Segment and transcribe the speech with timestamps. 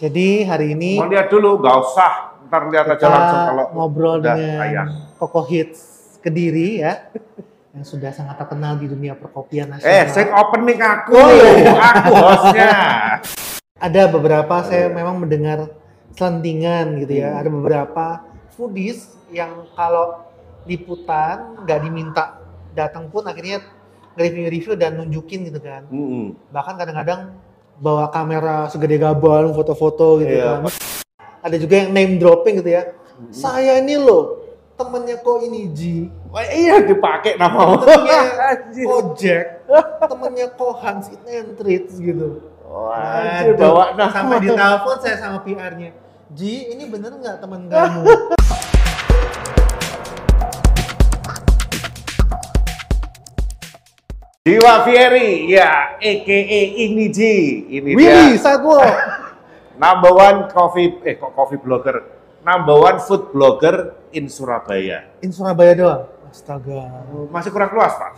[0.00, 2.12] Jadi hari ini Mau lihat dulu, nggak usah.
[2.48, 4.88] Ntar lihat aja langsung kalau ngobrol udah dengan tayang.
[5.20, 5.80] Koko Hits
[6.18, 7.04] Kediri ya,
[7.76, 10.08] yang sudah sangat terkenal di dunia perkopian Eh, nasional.
[10.08, 11.72] sing opening aku, Oh, iya.
[11.76, 12.70] aku hostnya.
[13.86, 14.92] Ada beberapa saya iya.
[14.92, 15.68] memang mendengar
[16.12, 17.36] selentingan gitu ya.
[17.36, 17.40] Hmm.
[17.44, 18.04] Ada beberapa
[18.52, 20.24] foodies yang kalau
[20.64, 22.40] liputan nggak diminta
[22.72, 23.64] datang pun akhirnya
[24.16, 25.84] review-review dan nunjukin gitu kan.
[25.88, 26.36] Mm-mm.
[26.52, 27.36] Bahkan kadang-kadang
[27.80, 30.60] bawa kamera segede gaban, foto-foto gitu Iya.
[30.60, 30.68] kan.
[31.40, 32.92] Ada juga yang name dropping gitu ya.
[33.32, 34.36] Saya ini loh
[34.76, 38.20] temennya kok ini Ji, Wah, iya dipakai nama temennya.
[38.80, 39.44] Kojek,
[40.00, 42.40] temennya kok Hans It and Treats gitu.
[42.64, 44.08] Wah, bawa nama.
[44.08, 45.90] sampai ditelepon saya sama PR-nya.
[46.30, 48.04] Ji, ini bener nggak teman kamu?
[54.40, 56.60] Jiwa Fieri, ya, a.k.a.
[56.72, 57.60] ini Ji.
[57.76, 58.40] Ini Willy dia.
[58.40, 58.80] Sagwo.
[59.84, 62.00] Number one coffee, eh kok coffee blogger.
[62.40, 65.12] Number one food blogger in Surabaya.
[65.20, 66.08] In Surabaya doang.
[66.24, 67.04] Astaga.
[67.28, 68.16] Masih kurang luas, Pak.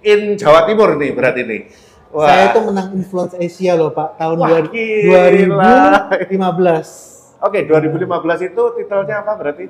[0.00, 1.68] In Jawa Timur nih, berarti nih.
[2.16, 2.32] Wah.
[2.32, 5.24] Saya itu menang influence Asia loh Pak tahun Wah, dua- gila.
[6.32, 7.44] 2015.
[7.44, 9.68] Oke, 2015 itu titelnya apa berarti?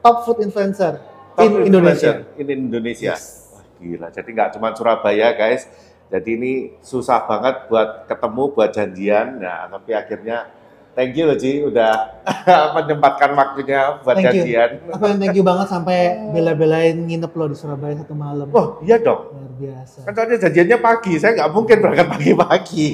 [0.00, 0.96] Top food influencer
[1.36, 2.24] Top in Indonesia.
[2.24, 3.12] influencer In Indonesia.
[3.12, 3.39] Yes.
[3.80, 4.12] Gila.
[4.12, 5.64] Jadi nggak cuma Surabaya, guys.
[6.10, 6.52] Jadi ini
[6.84, 9.40] susah banget buat ketemu, buat janjian.
[9.40, 10.50] Nah, tapi akhirnya
[10.92, 12.20] thank you loh, Ji, udah
[12.76, 14.32] menyempatkan waktunya buat Thank you.
[14.42, 14.70] janjian.
[14.90, 18.50] Aku yang thank you banget sampai bela-belain nginep loh di Surabaya satu malam.
[18.52, 19.32] Oh, iya dong.
[19.32, 20.02] Luar biasa.
[20.04, 22.90] Kan soalnya janjiannya pagi, saya nggak mungkin berangkat pagi-pagi.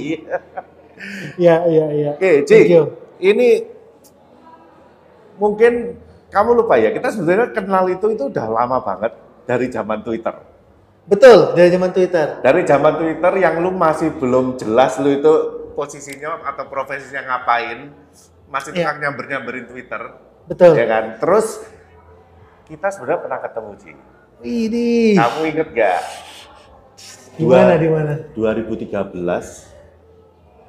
[1.41, 2.11] Iya, iya, iya.
[2.17, 2.85] Oke, Thank Ji, you.
[3.21, 3.49] ini
[5.37, 5.97] mungkin
[6.29, 9.13] kamu lupa ya, kita sebenarnya kenal itu itu udah lama banget
[9.49, 10.37] dari zaman Twitter.
[11.07, 12.43] Betul, dari zaman Twitter.
[12.43, 15.33] Dari zaman Twitter yang lu masih belum jelas lu itu
[15.79, 17.95] posisinya atau profesinya ngapain,
[18.51, 18.91] masih Iya.
[18.91, 20.03] tukang nyamber-nyamberin Twitter,
[20.51, 20.75] Betul.
[20.75, 21.05] ya kan?
[21.23, 21.63] Terus
[22.67, 23.93] kita sebenarnya pernah ketemu Ji.
[24.37, 26.03] Ini Kamu inget gak?
[27.37, 28.13] di mana di mana?
[28.33, 29.77] 2013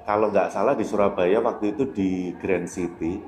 [0.04, 3.24] kalau nggak salah di Surabaya waktu itu di Grand City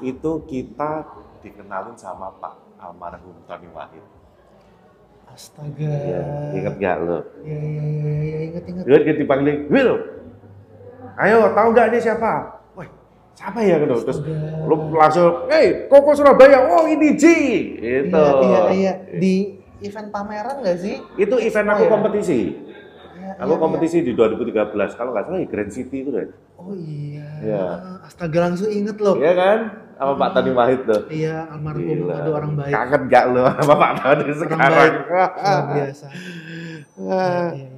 [0.00, 1.04] itu kita
[1.40, 4.00] dikenalin sama Pak almarhum Tony Wahid.
[5.34, 5.90] Astaga.
[5.90, 6.22] Ya,
[6.54, 7.18] inget nggak lo?
[7.42, 8.84] Iya, iya, iya, iya, ingat ingat.
[8.86, 9.90] Dia dia dipanggil, Will,
[11.18, 12.32] ayo tahu nggak ini siapa?
[12.78, 12.86] Wah,
[13.34, 13.94] siapa ya gitu?
[14.06, 14.18] Terus
[14.62, 17.34] lu langsung, hey, Koko Surabaya, oh ini Ji,
[17.82, 18.14] itu.
[18.14, 18.92] Iya, iya, iya.
[19.18, 21.02] Di event pameran nggak sih?
[21.18, 21.90] Itu event Oh, aku iya.
[21.90, 22.40] kompetisi.
[23.34, 26.22] Iya, Aku iya, kompetisi di 2013, kalau nggak salah di Grand City itu deh.
[26.22, 26.32] iya.
[26.54, 27.28] Oh iya.
[27.42, 27.64] Iya.
[28.02, 29.18] Astaga langsung inget loh.
[29.18, 29.58] Iya kan?
[29.94, 31.02] Sama Pak Tani Wahid tuh.
[31.06, 32.14] Iya, almarhum Gila.
[32.16, 32.72] aduh orang baik.
[32.72, 34.92] Kangen gak lu sama Pak Tani sekarang?
[35.06, 35.30] Luar
[35.74, 36.06] biasa.
[36.94, 37.68] Iya, iya, iya.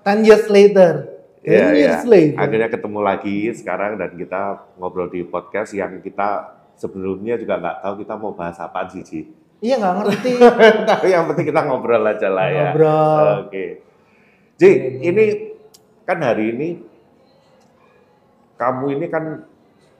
[0.00, 0.92] Ten years later.
[1.40, 1.80] Ten Iya, iya.
[1.92, 2.36] years later.
[2.36, 4.42] Akhirnya ketemu lagi sekarang dan kita
[4.76, 9.20] ngobrol di podcast yang kita sebelumnya juga nggak tahu kita mau bahas apa sih, Ji.
[9.60, 10.32] Iya nggak ngerti.
[10.90, 12.68] Tapi yang penting kita ngobrol aja lah ya.
[12.72, 13.26] Ngobrol.
[13.44, 13.66] Oke.
[14.60, 15.56] Ji, ini
[16.04, 16.68] kan hari ini
[18.60, 19.48] kamu ini kan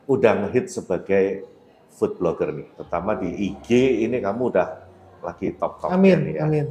[0.05, 1.49] udah ngehit sebagai
[1.97, 4.69] food blogger nih, terutama di IG ini kamu udah
[5.25, 6.45] lagi top top Amin, ya.
[6.45, 6.69] amin.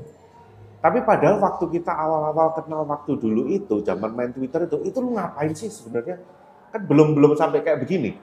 [0.80, 5.18] Tapi padahal waktu kita awal-awal kenal waktu dulu itu, zaman main Twitter itu, itu lu
[5.18, 6.22] ngapain sih sebenarnya?
[6.70, 8.14] Kan belum belum sampai kayak begini.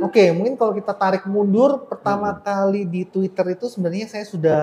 [0.00, 2.40] Oke, mungkin kalau kita tarik mundur, pertama Hmm.
[2.40, 4.60] kali di Twitter itu sebenarnya saya sudah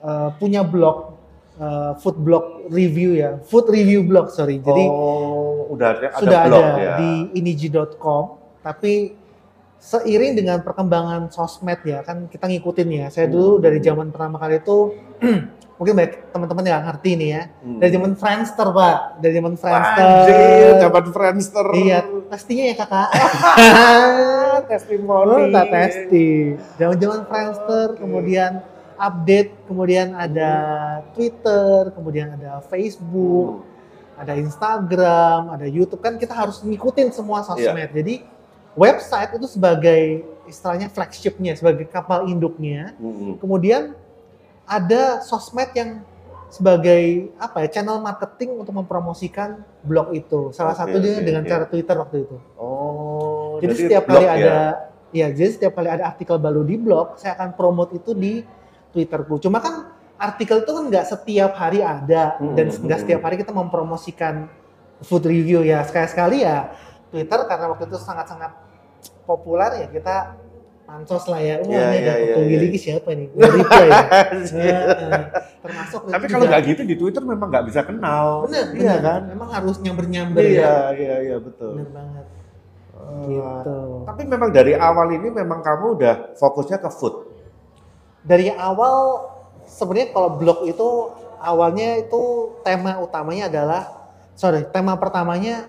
[0.00, 1.16] uh, punya blog,
[1.58, 4.58] uh, food blog review ya, food review blog sorry.
[4.58, 6.94] Jadi oh, udah ada, ada sudah blog ada ya.
[6.98, 8.24] di iniji.com,
[8.62, 9.14] tapi
[9.78, 13.06] seiring dengan perkembangan sosmed ya, kan kita ngikutin ya.
[13.12, 13.62] Saya dulu Hmm.
[13.62, 14.96] dari zaman pertama kali itu,
[15.76, 17.78] mungkin banyak teman-teman yang ngerti nih ya, Hmm.
[17.84, 20.06] dari zaman Friendster pak, dari zaman Friendster.
[20.08, 21.66] Anjir, zaman Friendster.
[21.76, 21.98] Iya,
[22.32, 23.08] pastinya ya kakak.
[24.70, 25.28] testimoni.
[25.28, 26.56] Oh, tak testi.
[26.80, 28.64] Zaman-zaman Friendster, kemudian
[28.96, 30.50] update, kemudian ada
[31.12, 33.66] Twitter, kemudian ada Facebook,
[34.14, 36.00] ada Instagram, ada YouTube.
[36.00, 37.90] Kan kita harus ngikutin semua sosmed.
[37.90, 38.24] Jadi
[38.78, 42.94] website itu sebagai istilahnya flagshipnya, sebagai kapal induknya.
[42.98, 43.38] Hmm.
[43.38, 43.94] Kemudian
[44.64, 46.02] ada sosmed yang
[46.54, 50.54] sebagai apa ya channel marketing untuk mempromosikan blog itu.
[50.54, 51.50] Salah Oke, satunya oke, dengan oke.
[51.50, 52.36] cara Twitter waktu itu.
[52.54, 54.30] Oh, Jadi, setiap kali ya?
[54.30, 54.54] ada
[55.10, 55.26] ya.
[55.34, 58.46] jadi setiap kali ada artikel baru di blog, saya akan promote itu di
[58.94, 59.42] Twitterku.
[59.42, 63.04] Cuma kan artikel itu kan nggak setiap hari ada Hmm, dan hmm, nggak hmm.
[63.04, 64.46] setiap hari kita mempromosikan
[65.02, 65.82] food review ya.
[65.82, 66.70] Sekali-sekali ya
[67.10, 68.54] Twitter karena waktu itu sangat-sangat
[69.24, 70.16] populer ya kita
[70.84, 71.58] pansos lah ya.
[71.58, 72.62] Wah Iya, ini iya, ada iya, Tunggi iya.
[72.62, 73.26] lagi siapa nih?
[73.32, 74.00] Nggak reply ya.
[74.54, 75.22] Heeh.
[75.64, 78.44] Termasuk Tapi kalau nggak gitu di Twitter memang nggak bisa kenal.
[78.44, 78.98] bener, Iya bener.
[79.00, 79.20] kan?
[79.32, 80.74] Memang harus nyamber-nyamber Iya, ya.
[80.94, 81.72] iya, iya betul.
[81.80, 82.26] Bener banget.
[82.94, 83.78] Ah, Gitu.
[84.06, 87.14] Tapi memang dari awal ini memang kamu udah fokusnya ke food.
[88.24, 89.20] Dari awal
[89.68, 90.88] sebenarnya kalau blog itu
[91.36, 92.20] awalnya itu
[92.64, 93.82] tema utamanya adalah
[94.32, 95.68] sorry tema pertamanya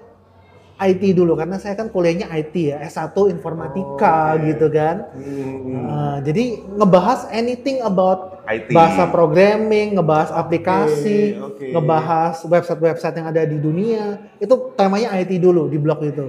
[0.76, 4.44] IT dulu karena saya kan kuliahnya IT ya S1 informatika Oh, oke.
[4.46, 4.96] gitu kan.
[5.16, 8.76] Uh, jadi ngebahas anything about IT.
[8.76, 11.72] bahasa programming, ngebahas aplikasi, oke.
[11.72, 14.20] ngebahas website-website yang ada di dunia.
[14.36, 16.28] Itu temanya IT dulu di blog itu.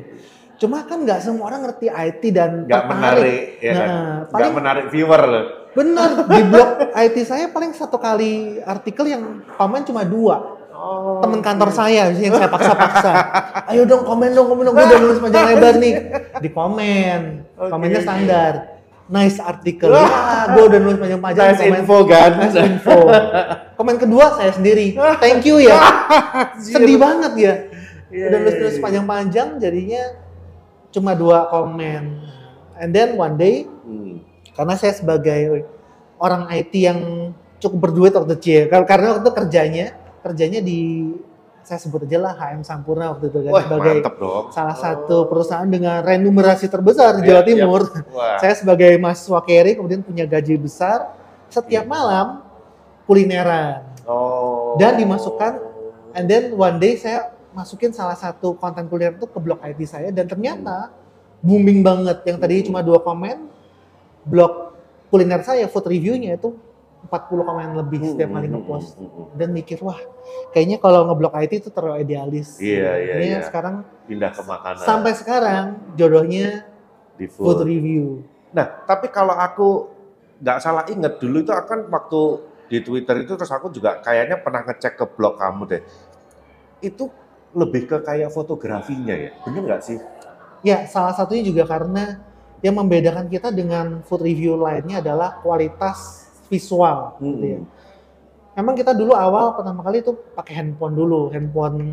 [0.56, 2.90] Cuma kan nggak semua orang ngerti IT dan Nggak tertarik.
[2.94, 3.88] menarik, ya kan?
[3.90, 5.46] Nah, paling menarik viewer loh.
[5.76, 10.56] Bener di blog IT saya paling satu kali artikel yang komen cuma dua.
[10.76, 13.12] Oh, Temen kantor saya yang saya paksa-paksa.
[13.72, 14.76] Ayo dong komen dong, komen dong.
[14.76, 15.94] Gue udah nulis panjang lebar nih.
[16.36, 17.20] Di komen.
[17.56, 18.52] Oke, Komennya standar.
[19.08, 19.88] Nice artikel.
[19.88, 21.44] Ya, gue udah nulis panjang-panjang.
[21.48, 22.30] Nice komen, info kan?
[22.44, 22.96] Nice info.
[23.80, 24.92] Komen kedua saya sendiri.
[25.16, 25.80] Thank you ya.
[26.60, 27.54] Sedih banget ya.
[28.12, 28.82] Iya, Udah iya, nulis-nulis iya.
[28.84, 30.02] panjang-panjang jadinya
[30.92, 32.02] cuma dua komen.
[32.76, 34.18] And then one day Hmm.
[34.56, 35.68] Karena saya sebagai
[36.16, 36.98] orang IT yang
[37.56, 39.86] cukup berduit waktu itu ya Kar- karena waktu itu kerjanya
[40.20, 41.12] kerjanya di
[41.60, 43.94] saya sebut aja lah HM Sampurna waktu itu kan Wah, sebagai
[44.48, 47.48] salah satu perusahaan dengan remunerasi terbesar di Iya, Jawa iya.
[47.48, 47.80] Timur.
[48.38, 51.10] Saya sebagai mahasiswa carry kemudian punya gaji besar
[51.48, 51.90] setiap Iya.
[51.90, 52.26] malam
[53.04, 54.78] kulineran Oh.
[54.78, 55.58] dan dimasukkan
[56.14, 60.08] and then one day saya masukin salah satu konten kuliner itu ke blog IT saya
[60.10, 60.94] dan ternyata
[61.40, 63.50] booming banget yang tadi cuma dua komen
[64.26, 64.74] blog
[65.08, 66.52] kuliner saya food reviewnya itu
[67.06, 68.98] 40 komen lebih setiap kali ngepost
[69.38, 69.98] dan mikir wah
[70.50, 73.46] kayaknya kalau ngeblog IT itu terlalu idealis Iya, iya, Akhirnya iya.
[73.46, 73.74] sekarang
[74.04, 74.82] Pindah ke makanan.
[74.82, 75.64] sampai sekarang
[75.94, 76.66] jodohnya
[77.14, 77.64] di food food.
[77.64, 79.68] review Nah, tapi kalau aku
[80.40, 82.20] nggak salah inget dulu itu akan waktu
[82.66, 85.82] di Twitter itu terus aku juga kayaknya pernah ngecek ke blog kamu deh.
[86.80, 87.12] Itu
[87.52, 89.98] lebih ke kayak fotografinya ya, bener nggak sih?
[90.64, 92.20] Ya, salah satunya juga karena
[92.60, 97.16] yang membedakan kita dengan food review lainnya adalah kualitas visual.
[97.18, 97.58] Gitu ya.
[97.60, 97.68] Hmm.
[98.56, 101.92] Emang kita dulu awal pertama kali itu pakai handphone dulu, handphone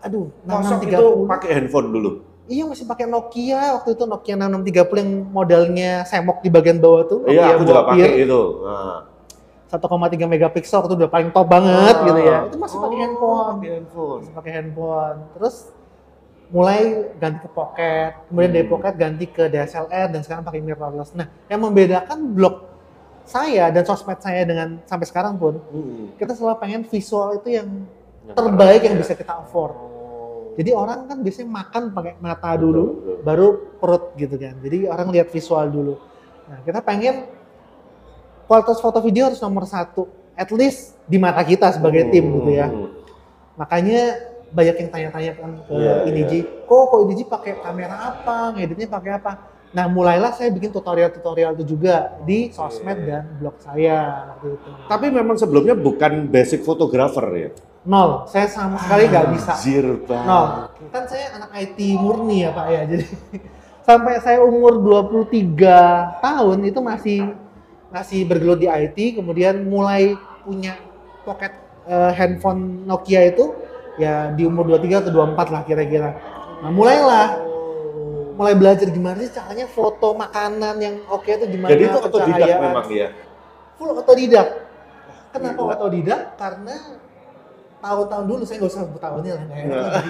[0.00, 1.28] aduh, Masa itu 6630.
[1.28, 2.10] pakai handphone dulu?
[2.50, 7.18] Iya masih pakai Nokia waktu itu Nokia 6630 yang modelnya semok di bagian bawah tuh.
[7.28, 8.42] Iya, Nokia aku juga pakai itu.
[8.64, 9.00] Nah.
[9.70, 12.02] 1,3 megapiksel itu udah paling top banget Ah.
[12.02, 12.38] gitu ya.
[12.50, 13.54] Itu masih pakai Oh, handphone.
[13.54, 14.18] pakai handphone.
[14.18, 15.18] Masih pakai handphone.
[15.36, 15.54] Terus
[16.50, 16.80] mulai
[17.16, 18.72] ganti ke pocket, kemudian dari Hmm.
[18.74, 21.14] pocket ganti ke DSLR dan sekarang pakai mirrorless.
[21.14, 22.66] Nah, yang membedakan blog
[23.22, 26.10] saya dan sosmed saya dengan sampai sekarang pun Hmm.
[26.18, 27.86] kita selalu pengen visual itu yang
[28.26, 29.00] Yang terbaik yang ya.
[29.00, 29.74] bisa kita afford.
[29.74, 30.50] Oh.
[30.58, 33.16] Jadi orang kan biasanya makan pakai mata Betul, dulu, betul.
[33.22, 33.46] baru
[33.78, 34.54] perut gitu kan.
[34.58, 35.94] Jadi orang lihat visual dulu.
[36.46, 37.30] Nah kita pengen
[38.44, 42.66] kualitas foto video harus nomor satu, at least di mata kita sebagai tim gitu ya.
[42.66, 42.90] Hmm.
[43.54, 46.32] Makanya banyak yang tanya-tanya kan ke Iya, INIJ,
[46.66, 49.32] kok kok INIJ pakai kamera apa, ngeditnya pakai apa?
[49.70, 53.06] Nah mulailah saya bikin tutorial-tutorial itu juga di sosmed Iya.
[53.06, 53.98] dan blog saya
[54.34, 54.68] waktu itu.
[54.90, 57.50] Tapi memang sebelumnya bukan basic fotografer ya?
[57.86, 59.54] Nol, saya sama sekali nggak bisa.
[59.56, 60.26] Anjir banget.
[60.26, 60.40] No,
[60.90, 62.82] kan saya anak IT murni ya Pak ya.
[62.90, 63.06] Jadi
[63.86, 67.18] sampai saya umur 23 tahun itu masih
[67.90, 70.78] masih bergelut di IT, kemudian mulai punya
[71.22, 71.54] pocket
[71.86, 73.54] eh, handphone Nokia itu
[74.00, 76.10] ya di umur 23 atau 24 lah kira-kira.
[76.60, 77.28] Nah, mulailah
[78.34, 82.86] mulai belajar gimana sih caranya foto makanan yang oke itu gimana Jadi itu otodidak memang
[82.88, 83.08] ya?
[83.76, 84.48] full otodidak.
[85.30, 85.72] Kenapa Gila.
[85.76, 86.20] otodidak?
[86.34, 86.76] Karena
[87.80, 90.02] tahun-tahun dulu saya nggak usah sebut tahunnya lah, enak Nah.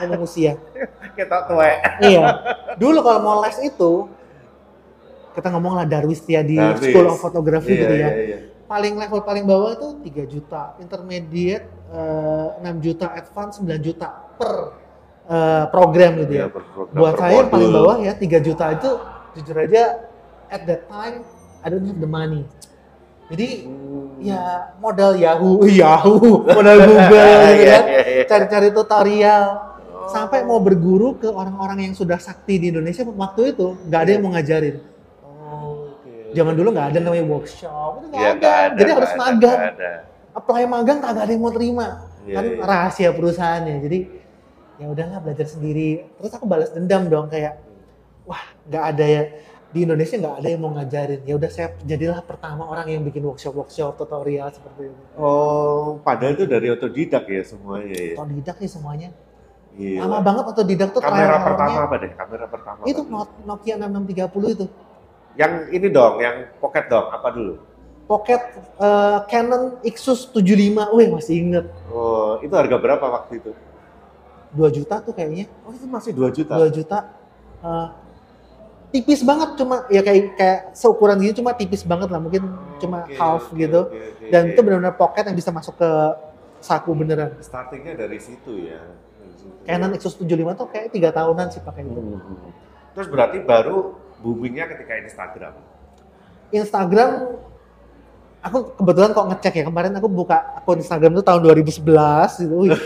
[0.00, 0.52] ngomong usia.
[1.16, 1.72] Kita tuwe.
[2.02, 2.24] iya.
[2.76, 3.92] Dulu kalau mau les itu
[5.32, 6.80] kita ngomong lah Darwis di Darwis.
[6.80, 8.00] School of Photography Iya, gitu ya.
[8.00, 8.38] iya, iya.
[8.64, 14.52] Paling level paling bawah tuh 3 juta, intermediate eh, 6 juta, advance 9 juta per
[15.26, 16.38] eh, program gitu ya.
[16.38, 18.90] Iya, per- program, Buat per saya yang paling bawah ya 3 juta itu
[19.34, 19.82] jujur aja
[20.46, 21.22] at that time
[21.60, 22.46] I don't have the money.
[23.26, 24.22] Jadi Hmm.
[24.22, 24.40] ya
[24.78, 27.82] modal Yahoo, Yahoo, modal Google gitu kan.
[28.24, 29.44] Cari-cari tutorial
[29.96, 30.06] Oh.
[30.06, 34.22] sampai mau berguru ke orang-orang yang sudah sakti di Indonesia waktu itu nggak ada yang
[34.22, 34.78] mau ngajarin.
[35.18, 36.30] Oh, oke.
[36.30, 38.50] Zaman dulu nggak ada namanya workshop, itu nggak Iya, ada.
[38.62, 38.76] ada.
[38.78, 39.58] Jadi harus magang.
[40.36, 42.12] Apply magang kagak ada yang mau terima.
[42.28, 42.60] Iya, kan iya.
[42.60, 43.74] rahasia perusahaannya.
[43.80, 43.98] Jadi
[44.76, 46.04] ya udahlah belajar sendiri.
[46.20, 47.56] Terus aku balas dendam dong kayak
[48.28, 49.22] wah nggak ada ya
[49.72, 51.20] di Indonesia nggak ada yang mau ngajarin.
[51.24, 55.02] Ya udah saya jadilah pertama orang yang bikin workshop-workshop tutorial seperti itu.
[55.16, 58.14] Oh, padahal itu dari otodidak ya semuanya ya.
[58.20, 59.08] Otodidak sih semuanya.
[59.76, 60.08] Gila.
[60.08, 62.10] Lama banget otodidak tuh Kamera pertama apa deh?
[62.16, 62.80] Kamera pertama.
[62.88, 63.00] Itu
[63.44, 64.66] Nokia 6630 itu.
[65.36, 67.60] Yang ini dong, yang pocket dong, apa dulu?
[68.06, 68.38] Pocket
[68.78, 71.66] eh, Canon Ixus 75, wih masih inget.
[71.90, 73.50] Oh, itu harga berapa waktu itu?
[74.54, 75.50] 2 juta tuh kayaknya.
[75.66, 76.54] Oh, itu masih 2 juta.
[76.54, 76.98] 2 juta.
[77.66, 77.88] Eh,
[78.94, 82.46] tipis banget cuma ya kayak kayak seukuran gini cuma tipis banget lah mungkin
[82.78, 84.26] cuma Oke, half oke, gitu oke, oke.
[84.30, 85.90] dan itu benar-benar pocket yang bisa masuk ke
[86.62, 88.80] saku beneran startingnya dari situ ya.
[89.18, 89.52] Dari situ.
[89.66, 92.54] Canon Ixus 75 tuh kayak tiga tahunan sih pakai itu Hmm.
[92.96, 93.92] Terus berarti baru
[94.24, 95.54] boomingnya ketika Instagram.
[96.48, 97.10] Instagram
[98.46, 101.82] aku kebetulan kok ngecek ya kemarin aku buka akun Instagram itu tahun 2011
[102.40, 102.70] gitu Wih,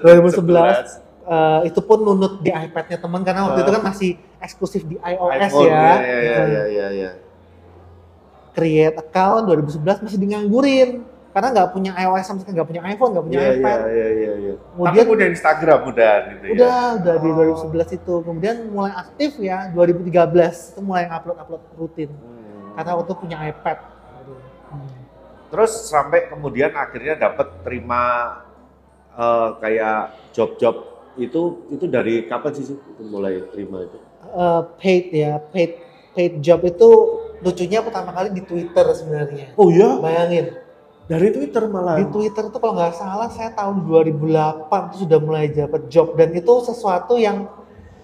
[0.00, 1.00] 2011.
[1.22, 5.40] eh, itu pun nunut di iPad-nya teman karena waktu itu kan masih eksklusif di iOS
[5.46, 7.10] iPhone, ya, ya, ya, ya, ya, ya, ya.
[8.50, 10.90] create account 2011 masih dianggurin
[11.30, 14.08] karena nggak punya iOS sama sekali nggak punya iPhone nggak punya Iya, iPad iya, iya,
[14.10, 14.54] iya, iya.
[14.66, 16.50] Kemudian- Tapi udah Instagram udah gitu ya.
[16.50, 17.34] udah udah di Oh.
[17.38, 22.74] 2011 itu kemudian mulai aktif ya 2013 itu mulai upload upload rutin Hmm.
[22.74, 23.78] karena waktu punya iPad.
[25.50, 28.02] Terus sampai kemudian akhirnya dapat terima
[29.12, 30.74] eh, kayak job-job
[31.18, 33.98] itu itu dari kapan sih itu mulai terima itu?
[34.30, 35.72] Eh, paid ya paid
[36.14, 36.88] paid job itu
[37.40, 40.54] lucunya pertama kali di Twitter sebenarnya Oh iya, bayangin
[41.10, 41.98] dari Twitter malah.
[41.98, 46.30] di Twitter itu kalau nggak salah saya tahun 2008 itu sudah mulai dapat job dan
[46.30, 47.50] itu sesuatu yang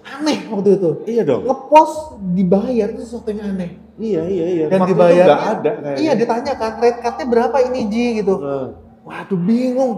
[0.09, 1.43] aneh waktu itu Iya dong.
[1.43, 1.97] ngepost
[2.33, 4.65] dibayar itu sesuatu yang aneh Iya, iya, iya.
[4.69, 5.97] Dan nggak ada kayaknya.
[5.97, 8.67] iya ditanya kan rate cardnya berapa ini Ji gitu Eh,
[9.03, 9.95] waduh bingung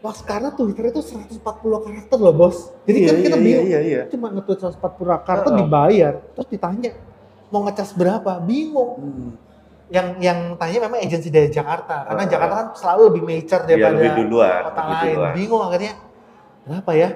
[0.00, 3.80] Wah, karena Twitter itu 140 karakter loh bos jadi iya, kan kita iya, bingung Iya,
[3.82, 4.02] iya.
[4.08, 4.80] cuma nge-tweet 140
[5.20, 5.60] karakter Heeh.
[5.60, 6.90] dibayar terus ditanya
[7.46, 9.30] mau ngecas berapa bingung Hmm.
[9.90, 12.32] yang yang tanya memang agensi dari Jakarta karena Heeh.
[12.32, 14.60] Jakarta kan selalu lebih major Iya, daripada lebih duluan.
[14.64, 15.32] kota lebih lain duluan.
[15.36, 15.92] bingung akhirnya
[16.62, 17.08] berapa ya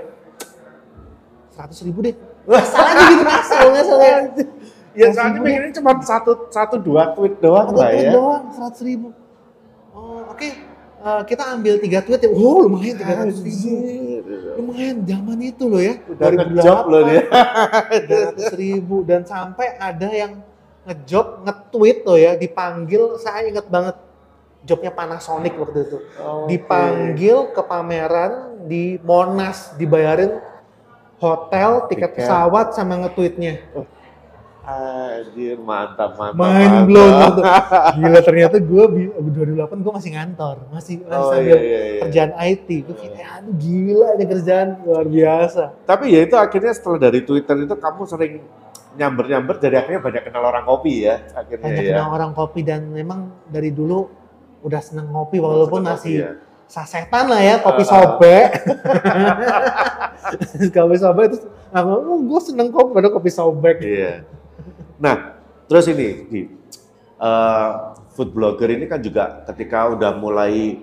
[1.55, 2.15] seratus ribu deh.
[2.45, 3.25] Asal aja gitu.
[3.39, 4.17] Asal asal ya
[4.95, 5.49] Ya Seratus soalnya ribu deh.
[5.49, 8.11] mikirnya cuma satu satu dua tweet doang Satu lah tweet ya.
[8.13, 9.09] doang seratus ribu.
[9.91, 10.51] Oh oke.
[11.05, 12.31] Eh, kita ambil tiga tweet ya.
[12.31, 13.69] Oh lumayan tiga ratus ribu.
[14.57, 15.95] Lumayan zaman itu loh ya.
[16.05, 17.23] Udah ngejob loh dia.
[18.03, 18.97] tiga ratus ribu.
[19.03, 20.33] Dan sampai ada yang
[20.85, 22.33] ngejob nge-tweet loh ya.
[22.35, 23.97] Dipanggil saya inget banget
[24.63, 25.99] jobnya Panasonic waktu itu.
[26.17, 26.49] Oke.
[26.49, 28.33] dipanggil ke pameran
[28.65, 30.41] di Monas dibayarin
[31.17, 32.17] hotel tiket Tiket.
[32.19, 33.61] pesawat sama nge-tweetnya
[34.65, 36.41] Anjir, mantap, mantap.
[36.41, 37.41] main blown gitu.
[38.01, 42.01] gila ternyata gue 2008 gue masih ngantor masih masih Oh, sambil iya, iya, iya.
[42.01, 46.99] kerjaan IT gue kayak aduh gila ini kerjaan luar biasa Tapi ya itu akhirnya setelah
[46.99, 48.33] dari Twitter itu kamu sering
[48.95, 51.93] nyamber-nyamber jadi akhirnya banyak kenal orang kopi ya akhirnya banyak ya.
[51.93, 54.09] kenal orang kopi dan memang dari dulu
[54.63, 56.33] udah seneng ngopi walaupun Seneng masih kopi ya.
[56.67, 58.49] Sasetan lah ya kopi sobek
[60.75, 61.45] kopi sobek terus
[61.75, 64.25] aku oh, gue seneng kopi pada kopi sobek Iya.
[65.03, 66.41] Nah, terus ini di
[67.19, 67.71] eh,
[68.15, 70.79] food blogger ini kan juga ketika udah mulai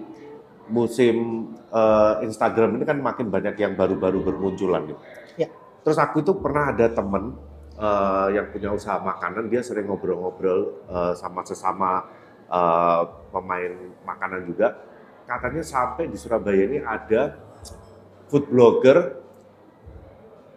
[0.68, 4.98] musim eh, Instagram ini kan makin banyak yang baru-baru bermunculan nih.
[5.40, 5.50] Ya.
[5.82, 7.40] Terus aku itu pernah ada temen
[7.80, 12.04] eh, yang punya usaha makanan, dia sering ngobrol-ngobrol eh, sama sesama
[12.52, 13.74] eh, pemain
[14.04, 14.91] makanan juga.
[15.26, 17.40] Katanya sampai di Surabaya ini ada
[18.28, 19.20] food blogger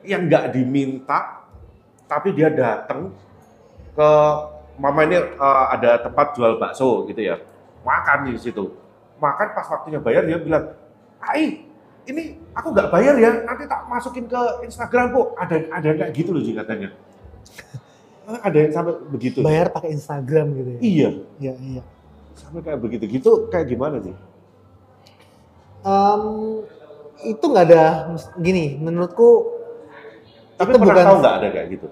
[0.04, 1.46] yang nggak diminta,
[2.04, 3.14] tapi dia datang
[3.94, 4.08] ke
[4.76, 7.36] mama ini eh, ada tempat jual bakso gitu ya,
[7.86, 8.74] makan di situ.
[9.22, 10.74] Makan pas waktunya bayar dia bilang,
[11.22, 11.64] Ai,
[12.04, 15.28] ini aku nggak bayar ya, nanti tak masukin ke Instagram kok.
[15.40, 16.90] Ada ada kayak gitu loh sih katanya.
[18.24, 19.44] Ada yang sampai begitu.
[19.44, 21.08] bayar pakai Instagram gitu ya Iya,
[21.44, 21.82] iya iya
[22.34, 23.04] sampai kayak begitu.
[23.04, 24.14] Gitu kayak gimana sih?
[25.84, 26.22] Em,
[27.26, 27.84] itu nggak ada
[28.36, 29.52] gini menurutku
[30.54, 31.86] Tapi itu pernah bukan tahu nggak ada kayak gitu?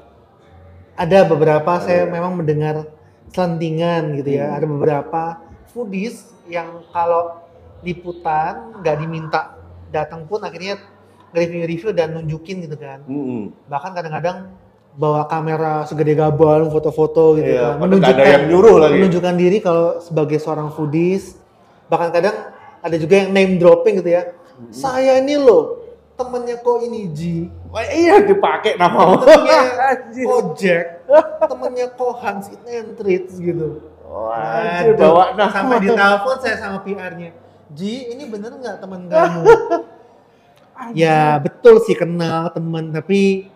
[0.94, 2.10] ada beberapa Ada saya ya?
[2.10, 2.88] memang mendengar
[3.28, 4.56] selentingan gitu ya Hmm.
[4.56, 5.22] ada beberapa
[5.68, 7.40] foodies yang kalau
[7.82, 9.56] liputan nggak diminta
[9.88, 10.78] datang pun akhirnya
[11.30, 13.52] review-review dan nunjukin gitu kan Mm-mm.
[13.66, 14.52] bahkan kadang-kadang
[14.92, 19.00] bawa kamera segede gaban foto-foto gitu Iya, kan ada yang nyuruh lagi.
[19.00, 21.40] menunjukkan diri kalau sebagai seorang foodies
[21.88, 22.36] bahkan kadang
[22.82, 24.68] ada juga yang name dropping gitu ya Hmm.
[24.68, 25.80] saya ini loh
[26.12, 29.60] temennya kok ini Ji Wah, iya dipakai nama temennya.
[30.36, 30.84] Ojek
[31.42, 35.50] temennya kok Hans It and Treats gitu Wah, Aduh, bawa nama.
[35.50, 37.32] sampai ditelepon saya sama PR-nya
[37.70, 39.40] Ji ini bener nggak teman kamu
[40.94, 43.48] ya betul sih kenal teman tapi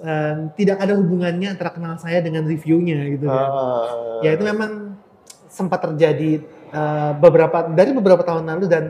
[0.00, 3.28] em, tidak ada hubungannya antara kenal saya dengan reviewnya gitu.
[3.28, 4.18] Ah.
[4.18, 4.98] ya itu memang
[5.46, 6.42] sempat terjadi
[6.74, 8.84] eh, beberapa dari beberapa tahun lalu dan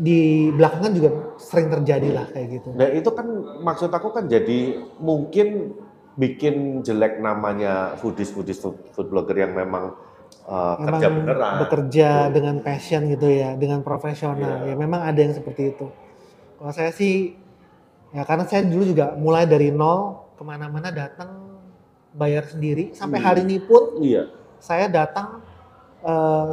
[0.00, 2.68] di belakangan juga sering terjadi lah kayak gitu.
[2.72, 3.26] Nah itu kan
[3.60, 5.76] maksud aku kan jadi mungkin
[6.16, 9.96] bikin jelek namanya foodies foodies food, food blogger yang memang
[10.46, 11.52] uh, kerja Memang beneran.
[11.64, 12.32] bekerja Gitu.
[12.32, 14.64] dengan passion gitu ya, dengan profesional.
[14.64, 14.72] Iya.
[14.72, 15.86] Ya memang ada yang seperti itu.
[16.56, 17.34] Kalau saya sih,
[18.12, 21.60] ya karena saya dulu juga mulai dari nol, ke mana-mana datang
[22.12, 22.92] bayar sendiri.
[22.92, 23.26] Sampai Hmm.
[23.26, 24.28] hari ini pun Iya.
[24.60, 25.40] saya datang
[26.00, 26.48] eh,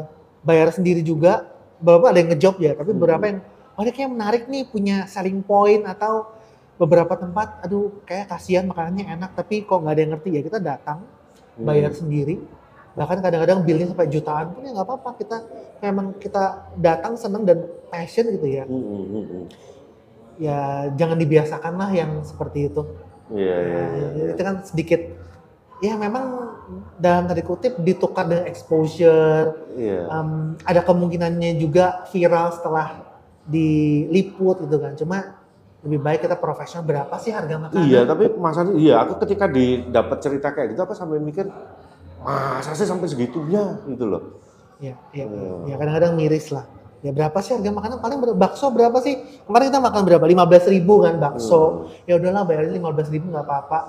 [0.48, 1.52] bayar sendiri juga.
[1.78, 2.98] Beberapa ada yang ngejob ya, tapi Hmm.
[2.98, 3.40] beberapa yang,
[3.76, 6.26] oh ini kayak menarik nih punya selling point atau
[6.78, 10.58] beberapa tempat, aduh kayak kasihan makanannya enak, tapi kok nggak ada yang ngerti ya kita
[10.58, 11.04] datang
[11.58, 12.00] bayar Hmm.
[12.06, 12.38] sendiri
[12.94, 15.38] bahkan kadang-kadang billnya sampai jutaan pun ya nggak apa-apa kita
[15.86, 17.62] memang kita datang seneng dan
[17.94, 19.44] passion gitu ya Hmm, hmm, hmm, hmm.
[20.38, 20.58] ya
[20.98, 22.82] jangan dibiasakan lah yang seperti itu
[23.28, 24.26] Iya, iya, iya, Nah, iya.
[24.34, 25.02] itu kan sedikit
[25.80, 26.26] ya memang
[26.96, 30.10] dalam tanda kutip ditukar dengan exposure Iya.
[30.10, 30.30] Em,
[30.60, 33.06] ada kemungkinannya juga viral setelah
[33.48, 35.18] diliput gitu kan cuma
[35.80, 40.18] lebih baik kita profesional berapa sih harga makanan Iya, tapi masalahnya iya aku ketika didapat
[40.20, 41.46] cerita kayak gitu aku sampai mikir
[42.18, 44.42] masa sih sampai segitunya gitu loh.
[44.78, 45.64] Ya, ya, Hmm.
[45.64, 46.66] ya kadang-kadang miris lah.
[47.00, 49.16] Ya berapa sih harga makanan paling ber- bakso berapa sih?
[49.46, 50.26] Kemarin kita makan berapa?
[50.26, 51.62] 15 ribu kan bakso.
[51.62, 51.78] Hmm.
[52.04, 53.80] Ya udahlah bayarin 15 ribu nggak apa-apa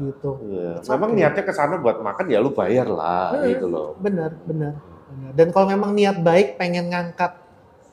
[0.00, 0.30] gitu.
[0.48, 0.80] Iya.
[0.80, 1.18] It's Memang okay.
[1.20, 3.44] niatnya ke sana buat makan ya lu bayar lah Hmm.
[3.46, 3.88] gitu loh.
[4.00, 4.74] Bener, bener,
[5.06, 5.30] bener.
[5.36, 7.36] Dan kalau memang niat baik pengen ngangkat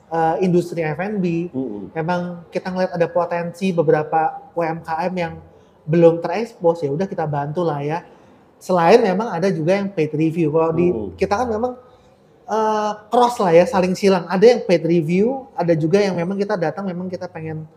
[0.08, 1.92] uh, industri F&B, Mm-mm.
[1.92, 5.34] memang kita ngeliat ada potensi beberapa UMKM yang
[5.84, 7.98] belum terekspos ya udah kita bantu lah ya.
[8.58, 10.48] Selain memang ada juga yang paid review.
[10.50, 11.12] Kalau di Hmm.
[11.14, 11.72] kita kan memang
[12.48, 14.24] eh, cross lah ya, saling silang.
[14.24, 17.68] Ada yang paid review, ada juga yang memang kita datang memang kita pengen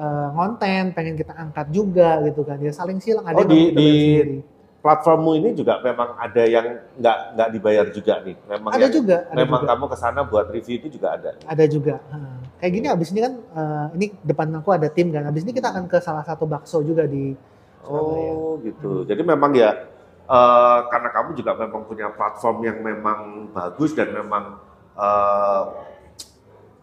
[0.00, 2.56] eh, ngonten, pengen kita angkat juga gitu kan.
[2.56, 3.22] Ya saling silang.
[3.22, 4.40] Ada Oh, di- di-.
[4.80, 6.64] Platformmu ini juga memang ada yang
[6.96, 8.32] nggak nggak dibayar juga nih.
[8.48, 9.70] Memang Ada yang- juga, ada memang juga.
[9.76, 11.30] kamu ke sana buat review itu juga ada.
[11.44, 12.00] Ada juga.
[12.00, 12.36] Heeh.
[12.56, 15.28] Kayak gini abis ini kan eh, ini depan aku ada tim kan.
[15.28, 17.36] Abis ini kita akan ke salah satu bakso juga di
[17.84, 18.32] Surabaya.
[18.32, 19.04] Oh gitu.
[19.04, 19.84] Jadi memang ya
[20.24, 23.20] eh, karena kamu juga memang punya platform yang memang
[23.52, 24.64] bagus dan memang
[24.96, 25.62] eh,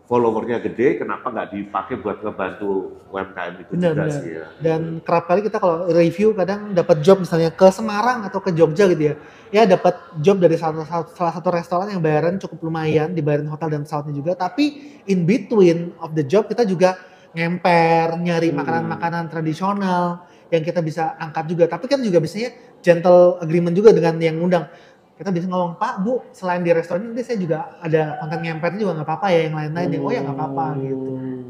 [0.08, 4.20] followernya gede, kenapa nggak dipakai buat ngebantu UMKM itu Benar, juga benar.
[4.24, 4.46] sih ya?
[4.64, 8.88] Dan kerap kali kita kalau review kadang dapat job misalnya ke Semarang atau ke Jogja
[8.88, 9.16] gitu ya.
[9.52, 13.68] Ya dapat job dari salah satu, salah satu restoran yang bayaran cukup lumayan, dibayarin hotel
[13.68, 14.32] dan pesawatnya juga.
[14.40, 14.66] Tapi
[15.12, 16.96] in between of the job kita juga
[17.36, 18.64] ngemper, nyari Hmm.
[18.64, 21.68] makanan-makanan tradisional yang kita bisa angkat juga.
[21.68, 24.72] Tapi kan juga biasanya gentle agreement juga dengan yang ngundang.
[25.18, 29.02] Kita bisa ngomong, Pak, Bu, selain di restoran ini saya juga ada konten ngemper juga
[29.02, 29.88] nggak apa-apa ya yang lain-lain.
[29.90, 31.10] Ya, oh ya nggak apa-apa gitu.
[31.18, 31.44] Hmm.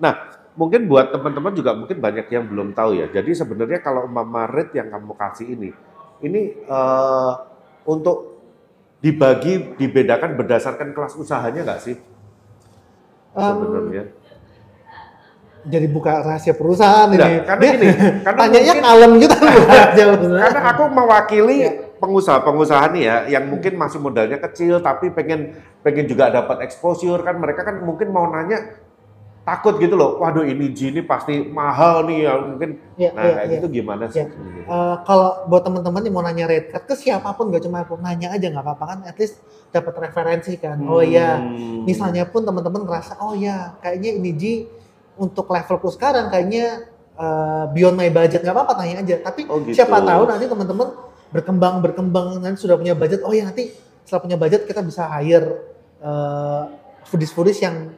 [0.00, 0.14] Nah,
[0.56, 3.06] mungkin buat teman-teman juga mungkin banyak yang belum tahu ya.
[3.12, 5.70] Jadi sebenarnya kalau Mama Red yang kamu kasih ini,
[6.24, 7.32] ini eh,
[7.84, 8.40] untuk
[9.04, 11.96] dibagi, dibedakan berdasarkan kelas usahanya nggak sih
[13.36, 14.04] sebenarnya?
[15.66, 17.38] jadi buka rahasia perusahaan Enggak, ini.
[17.42, 17.88] karena gini,
[18.22, 19.34] karena tanyanya kalem gitu.
[20.46, 21.70] Karena aku mewakili Ya.
[21.96, 27.36] Pengusaha-pengusaha nih ya, yang mungkin masih modalnya kecil tapi pengen pengen juga dapat exposure kan
[27.36, 28.78] mereka kan mungkin mau nanya
[29.42, 32.70] takut gitu loh, waduh ini Ji ini pasti mahal nih ya mungkin.
[32.98, 33.52] Ya, Nah ya, kayak ya.
[33.54, 34.18] gitu gimana sih?
[34.18, 34.26] Ya.
[34.66, 37.94] Eh, kalau buat teman-teman yang mau nanya red card ke siapa pun gak cuma aku
[37.96, 39.38] nanya aja nggak apa-apa kan at least
[39.70, 41.86] dapat referensi kan oh iya Hmm.
[41.86, 44.52] misalnya pun teman-teman ngerasa oh ya kayaknya ini Ji
[45.14, 49.78] untuk levelku sekarang kayaknya eh, beyond my budget nggak apa-apa tanya aja tapi Oh, gitu.
[49.78, 50.88] siapa tahu nanti teman-teman
[51.28, 53.70] berkembang berkembang nanti sudah punya budget oh ya nanti
[54.02, 55.48] setelah punya budget kita bisa hire
[55.98, 56.62] eh,
[57.04, 57.90] foodies foodies yang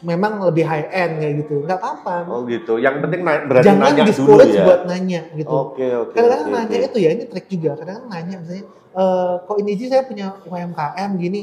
[0.00, 2.76] memang lebih high end kayak gitu nggak apa-apa Oh gitu.
[2.76, 4.62] Yang penting na- berani jangan nanya dulu ya.
[4.62, 6.12] buat nanya gitu Oke oke.
[6.12, 6.86] kadang-kadang oke, nanya oke.
[6.86, 8.64] itu ya ini trik juga kadang-kadang nanya misalnya
[8.94, 11.40] eh kok ini Ji saya punya UMKM gini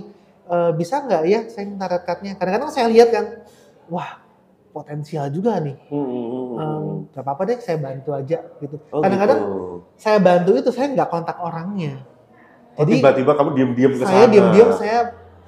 [0.47, 3.25] eh, bisa nggak ya saya minta red card-nya kadang-kadang saya lihat kan
[3.87, 4.21] wah
[4.71, 6.57] potensial juga nih Hmm, hmm, hmm, hmm.
[6.57, 9.57] Em, nggak apa-apa deh saya bantu aja gitu Oh, kadang-kadang gitu.
[9.95, 12.01] saya bantu itu saya nggak kontak orangnya
[12.71, 14.31] Oh, jadi tiba-tiba kamu diem-diem ke saya sana.
[14.31, 14.99] diam-diam saya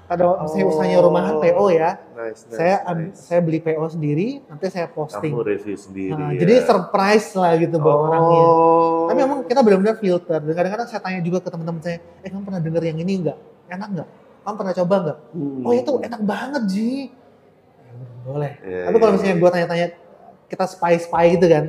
[0.04, 1.08] pada saya usahanya Oh.
[1.08, 3.16] rumahan PO ya Nice, nice, saya nice.
[3.18, 6.12] saya beli PO sendiri nanti saya posting Kamu review sendiri.
[6.14, 6.40] Nah, ya.
[6.40, 8.04] jadi surprise lah gitu buat oh.
[8.06, 8.44] orangnya
[9.04, 10.38] Tapi memang kita benar-benar filter.
[10.38, 13.38] Dan kadang-kadang saya tanya juga ke teman-teman saya, eh kamu pernah denger yang ini enggak?
[13.66, 14.10] Enak enggak?
[14.44, 15.18] Kamu pernah coba enggak?
[15.32, 15.64] Hmm.
[15.64, 16.92] Oh itu enak banget Ji.
[18.24, 18.52] Boleh.
[18.64, 19.88] Iya, Tapi kalau iya, misalnya gue tanya-tanya,
[20.48, 21.66] kita spy-spy gitu kan,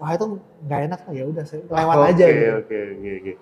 [0.00, 0.26] wah itu
[0.64, 2.52] nggak enak, ya udah lewat Oke, aja gitu.
[2.64, 3.32] Oke, oke, oke.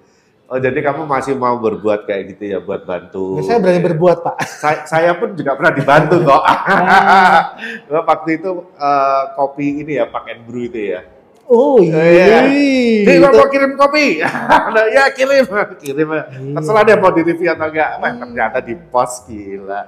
[0.50, 3.38] Oh, jadi kamu masih mau berbuat kayak gitu ya buat bantu.
[3.38, 4.34] Ya, saya berani berbuat pak.
[4.50, 6.42] saya, saya pun juga pernah dibantu kok.
[6.42, 7.54] Ah.
[8.10, 11.06] Waktu itu eh, kopi ini ya Pak and Brew itu ya.
[11.50, 12.46] Oh iya.
[12.46, 14.22] Di Itu- mau kirim kopi?
[14.70, 15.42] Nah, ya kirim,
[15.76, 16.08] kirim.
[16.54, 17.98] Terserah dia mau di review atau enggak.
[17.98, 19.82] Wah, ternyata di post gila.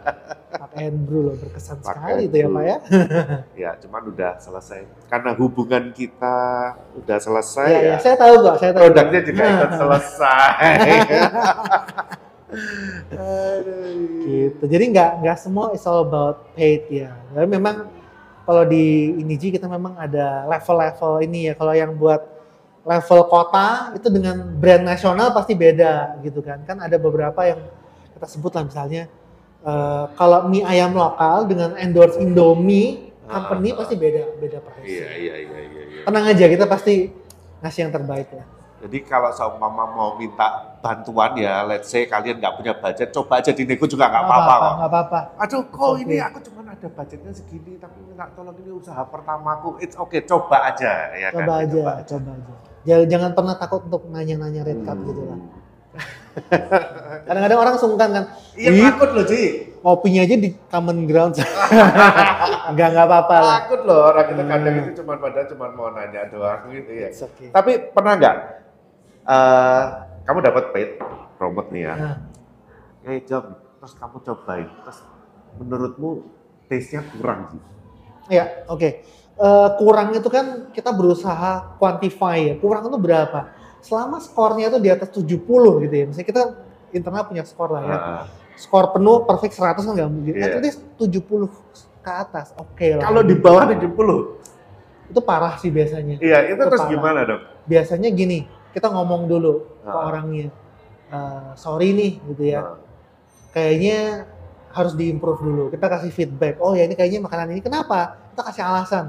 [0.51, 2.59] Pak Andrew loh berkesan Pak sekali itu ya Andrew.
[2.59, 2.77] Pak ya.
[3.63, 4.81] Ya, cuman udah selesai.
[5.07, 6.37] Karena hubungan kita
[6.99, 7.87] udah selesai Iya, ya.
[7.87, 8.83] iya, saya tahu kok, saya tahu.
[8.85, 10.75] Produknya juga ikut selesai.
[13.13, 13.97] Aduh.
[14.23, 14.63] gitu.
[14.67, 17.15] Jadi nggak nggak semua is all about paid ya.
[17.31, 17.87] Tapi memang
[18.43, 21.55] kalau di Iniji kita memang ada level-level ini ya.
[21.55, 22.21] Kalau yang buat
[22.83, 26.63] level kota itu dengan brand nasional pasti beda gitu kan.
[26.67, 27.63] Kan ada beberapa yang
[28.19, 29.03] kita sebut lah misalnya
[29.63, 34.85] eh, kalau mie ayam lokal dengan endorse Indomie company Ah, pasti beda beda price.
[34.85, 35.83] Iya, iya, iya, iya.
[35.87, 36.03] iya.
[36.05, 36.95] Tenang aja kita pasti
[37.63, 38.45] ngasih yang terbaik ya.
[38.83, 43.55] Jadi kalau seumpama mau minta bantuan ya, let's say kalian nggak punya budget, coba aja
[43.55, 44.73] dinego juga nggak apa-apa kok.
[44.75, 45.21] Nggak apa-apa.
[45.39, 46.03] Aduh, kok Oke.
[46.03, 49.79] ini aku cuma ada budgetnya segini, tapi minta tolong ini usaha pertamaku.
[49.79, 51.39] It's okay, coba aja ya kan.
[51.39, 52.53] Coba aja, coba aja.
[52.83, 55.07] Jangan, jangan pernah takut untuk nanya-nanya red card Hmm.
[55.07, 55.39] gitu lah.
[57.23, 58.25] Kadang-kadang orang sungkan kan,
[58.59, 59.71] Iya takut loh, Ci.
[59.79, 61.39] kopinya aja di common ground.
[62.73, 63.53] Enggak, enggak apa-apa lah.
[63.63, 64.81] Takut loh orang itu kadang Hmm.
[64.83, 67.09] itu cuma pada cuma mau nanya doang gitu ya.
[67.15, 67.55] It's okay.
[67.55, 68.37] Tapi pernah nggak
[69.23, 69.83] eh,
[70.25, 70.91] kamu dapat paid
[71.39, 71.95] promote nih ya?
[71.95, 72.17] Nah,
[73.03, 74.99] Eh Jom, terus kamu cobain, terus
[75.59, 76.11] menurutmu
[76.73, 77.61] taste-nya kurang sih?
[78.31, 78.89] ya oke.
[79.35, 82.55] Eh, kurang itu kan kita berusaha quantify ya.
[82.57, 83.53] Kurang itu berapa?
[83.81, 85.37] Selama skornya itu di atas 70
[85.81, 86.05] gitu ya.
[86.07, 86.43] Misalnya kita
[86.91, 87.93] internal punya skor lah ya.
[87.93, 90.33] Ah, Skor penuh perfect 100 kan nggak mungkin.
[90.39, 91.49] At least 70
[91.99, 92.55] ke atas.
[92.55, 93.03] Oke lah.
[93.03, 94.39] Kalau di bawah 70,
[95.09, 96.17] itu parah sih biasanya.
[96.21, 96.93] iya itu Itu terus parah.
[96.93, 97.43] gimana dong?
[97.63, 100.07] biasanya gini kita ngomong dulu ke Ah.
[100.09, 100.49] orangnya
[101.09, 102.77] "Eh, sorry nih gitu ya Ah,
[103.51, 104.27] kayaknya
[104.73, 108.63] harus diimprove dulu kita kasih feedback oh ya ini kayaknya makanan ini kenapa kita kasih
[108.65, 109.05] alasan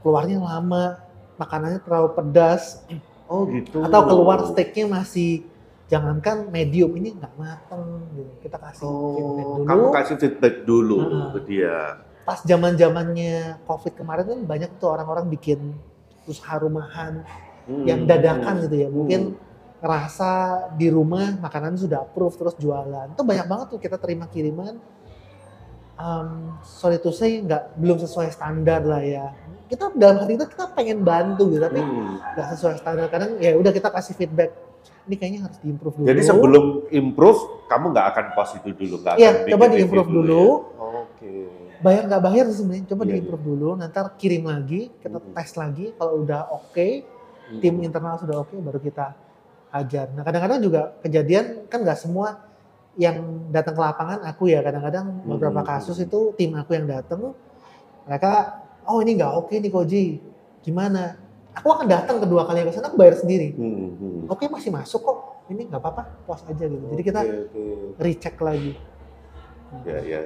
[0.00, 1.00] keluarnya lama
[1.36, 2.80] makanannya terlalu pedas
[3.26, 3.82] Oh gitu.
[3.82, 5.42] atau keluar steaknya masih
[5.86, 10.96] jangankan medium ini nggak mateng gitu kita kasih feedback Oh, dulu kamu kasih feedback dulu
[11.00, 11.28] Ah.
[11.34, 11.76] ke dia.
[12.22, 15.74] pas zaman zamannya covid kemarin kan banyak tuh orang-orang bikin
[16.24, 17.22] usaha rumahan
[17.66, 17.82] Hmm.
[17.82, 19.34] yang dadakan gitu ya Hmm.
[19.76, 20.30] Ngerasa
[20.74, 24.80] di rumah makanan sudah approve terus jualan itu banyak banget tuh kita terima kiriman
[25.96, 29.32] um, sorry to say nggak belum sesuai standar lah ya
[29.66, 32.16] kita dalam hati kita kita pengen bantu gitu tapi Hmm.
[32.34, 34.50] nggak sesuai standar kadang ya udah kita kasih feedback
[35.06, 39.14] ini kayaknya harus diimprove dulu Jadi sebelum improve, kamu nggak akan post itu dulu, nggak
[39.14, 40.18] akan bikin coba diimprove dulu.
[40.18, 40.42] dulu.
[40.42, 40.86] ya?
[40.98, 41.34] Oke.
[41.76, 45.30] bayar nggak bayar sebenarnya coba Iya, diimprove dulu nanti kirim lagi kita Hmm.
[45.30, 46.88] tes lagi kalau udah oke
[47.46, 47.60] Hmm.
[47.60, 49.06] tim internal sudah oke baru kita
[49.82, 50.06] ajar.
[50.14, 52.44] Nah kadang-kadang juga kejadian kan nggak semua
[52.96, 53.20] yang
[53.52, 55.68] datang ke lapangan aku ya kadang-kadang beberapa Hmm.
[55.68, 57.36] kasus itu tim aku yang datang
[58.08, 60.04] mereka oh ini nggak oke nih Koji
[60.64, 61.20] gimana?
[61.56, 63.52] Aku akan datang kedua kali ke sana aku bayar sendiri.
[63.56, 64.20] Hmm, hmm.
[64.28, 66.84] Oke masih masuk kok ini nggak apa-apa puas aja gitu.
[66.92, 67.64] Jadi kita oke.
[67.96, 68.76] recheck lagi.
[69.84, 70.20] Ya, ya.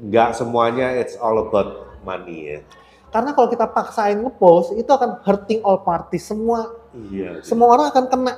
[0.00, 2.58] Nggak semuanya it's all about money ya.
[3.10, 6.78] Karena kalau kita paksain ngepost itu akan hurting all parties semua.
[6.90, 7.38] Iya.
[7.46, 8.32] semua orang akan kena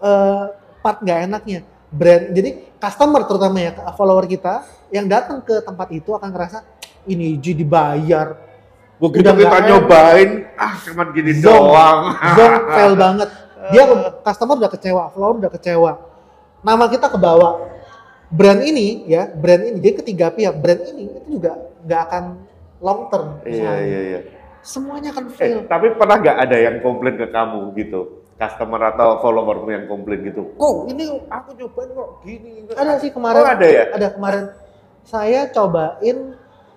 [0.00, 0.44] eh,
[0.80, 1.60] part nggak enaknya.
[1.92, 6.64] Brand jadi customer terutama ya follower kita yang datang ke tempat itu akan ngerasa
[7.04, 8.40] ini Ji dibayar.
[8.96, 11.50] Begitu Udah kita nyobain, ah cuman gini Zong.
[11.50, 12.00] doang.
[12.38, 13.28] zong fail banget.
[13.68, 13.82] Dia
[14.22, 15.92] customer udah kecewa follower udah kecewa.
[16.64, 17.68] Nama kita ke bawah.
[18.32, 20.56] Brand ini ya brand ini dia ketiga pihak.
[20.56, 21.52] Brand ini itu juga
[21.84, 22.24] nggak akan
[22.84, 24.20] long term Iya, iya, iya.
[24.60, 28.00] semuanya akan Eh, fail tapi pernah nggak ada yang komplain ke kamu gitu?
[28.34, 30.52] Customer atau followermu yang komplain gitu?
[30.54, 32.52] Kok ini aku nyobain kok gini?
[32.68, 33.84] ada sih kemarin Oh, ada ya?
[33.88, 34.44] ada kemarin
[35.02, 36.18] saya cobain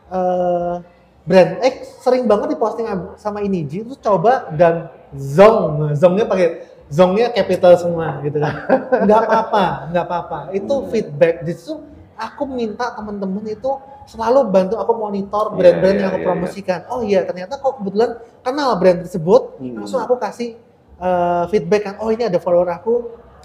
[0.08, 0.76] eh,
[1.24, 6.48] brand X sering banget diposting sama Iniji terus coba dan zong zongnya pakai
[6.88, 8.54] zongnya capital semua gitu kan
[9.04, 10.88] nggak apa-apa nggak apa-apa itu Hmm.
[10.88, 11.84] feedback justru
[12.18, 13.72] aku minta teman-teman itu
[14.10, 16.80] selalu bantu aku monitor Iya, brand-brand iya, yang aku iya, promosikan.
[16.90, 19.76] Oh iya ternyata kok kebetulan kenal brand tersebut Hmm.
[19.84, 20.58] langsung aku kasih
[20.98, 22.94] eh, feedback kan oh ini ada follower aku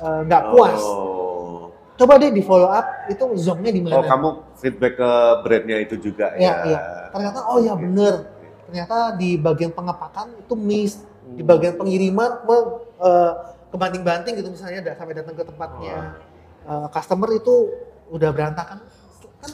[0.01, 0.81] eh, nggak puas.
[0.81, 1.69] Oh.
[1.93, 4.01] coba deh di follow up itu zongnya di mana?
[4.01, 5.11] Oh, kamu feedback ke
[5.45, 6.65] brandnya itu juga ya?
[6.65, 6.81] iya.
[7.13, 8.33] ternyata oh ya bener.
[8.67, 11.05] ternyata di bagian pengepakan itu miss.
[11.37, 13.33] Di bagian pengiriman eh,
[13.71, 16.17] kebanting-banting gitu misalnya sampai datang ke tempatnya.
[16.65, 17.55] Eh, customer itu
[18.13, 18.79] udah berantakan
[19.41, 19.51] kan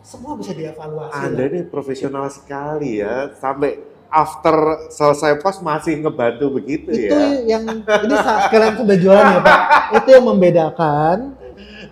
[0.00, 6.88] semua bisa dievaluasi Anda ini profesional sekali ya, sampai after selesai post masih ngebantu begitu
[6.94, 7.58] itu ya?
[7.58, 9.60] yang ini saat sekalian jualan ya pak
[9.98, 11.18] itu yang membedakan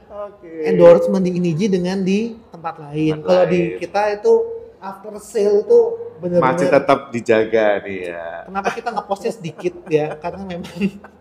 [0.08, 0.50] Oke.
[0.64, 3.78] endorsement di Iniji dengan di tempat lain Tempat kalau di lain.
[3.82, 4.32] kita itu
[4.78, 5.78] after sale itu
[6.22, 8.28] benar-benar Masih tetap dijaga nih ya.
[8.48, 10.06] Kenapa kita ngepostnya sedikit ya?
[10.16, 10.72] Karena memang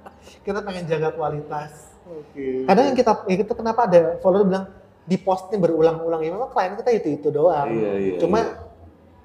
[0.45, 1.92] kita pengen jaga kualitas.
[2.03, 2.67] Oke.
[2.67, 4.65] Kadang yang kita, ya kita kenapa ada follower bilang
[5.03, 7.67] di postnya berulang-ulang ya memang klien kita itu itu doang.
[7.67, 8.51] Iya, iya, Cuma iya.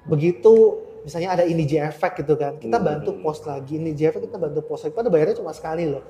[0.03, 0.53] begitu
[0.99, 2.85] misalnya ada ini effect gitu kan, kita Hmm.
[2.85, 4.93] bantu post lagi ini effect kita bantu post lagi.
[4.95, 6.03] Padahal bayarnya cuma sekali loh.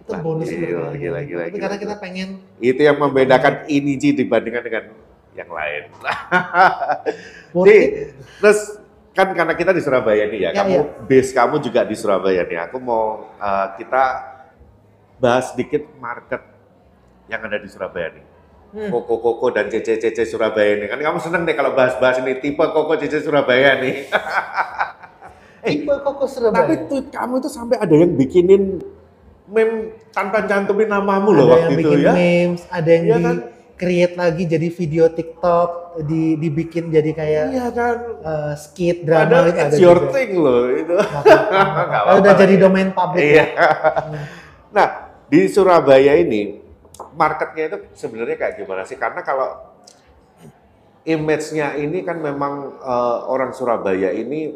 [0.00, 0.96] Itu Wah, bonus gila, berkali-kali.
[1.00, 1.84] gila, gila, Tapi gila, karena gila.
[1.84, 4.84] kita pengen Itu yang membedakan ini dibandingkan dengan
[5.32, 5.82] yang lain.
[7.68, 8.12] it.
[8.40, 8.60] terus
[9.14, 10.84] kan karena kita di Surabaya nih ya, Ya, kamu ya.
[11.06, 12.58] base kamu juga di Surabaya nih.
[12.66, 14.33] Aku mau uh, kita
[15.16, 16.42] bahas sedikit market
[17.26, 18.24] yang ada di Surabaya nih.
[18.74, 18.90] Hmm.
[18.90, 22.58] Koko Koko dan CC CC Surabaya ini kan kamu seneng deh kalau bahas-bahas ini tipe
[22.60, 24.10] Koko CC Surabaya nih.
[25.64, 26.60] Tipe Koko Surabaya.
[26.60, 28.84] Tapi tuh kamu itu sampai ada yang bikinin
[29.44, 32.12] meme tanpa cantumin namamu loh ada waktu yang itu bikin ya.
[32.12, 33.36] memes, ada yang Iya di kan?
[33.74, 35.70] create lagi jadi video TikTok,
[36.04, 37.96] di dibikin jadi kayak Iya kan.
[38.20, 40.12] eh, skit drama Padahal itu ada your juga.
[40.12, 40.94] thing loh itu.
[40.94, 41.84] Nggak apa-apa.
[42.04, 42.60] apa-apa udah jadi ya.
[42.60, 43.24] domain publik.
[43.24, 43.44] Iya.
[43.44, 43.46] ya.
[44.74, 44.88] Nah,
[45.28, 46.60] di Surabaya ini
[47.14, 48.98] marketnya itu sebenarnya kayak gimana sih?
[48.98, 49.74] Karena kalau
[51.04, 54.52] image-nya ini kan memang eh, orang Surabaya ini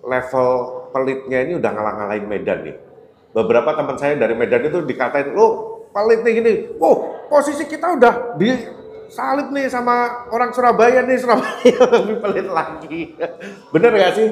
[0.00, 0.48] level
[0.90, 2.76] pelitnya ini udah ngalah-ngalahin Medan nih.
[3.30, 6.52] Beberapa teman saya dari Medan itu dikatain, lo pelit nih gini.
[6.82, 8.50] Oh, posisi kita udah di
[9.10, 13.14] salib nih sama orang Surabaya nih, Surabaya lebih pelit lagi.
[13.70, 14.28] Bener gak sih?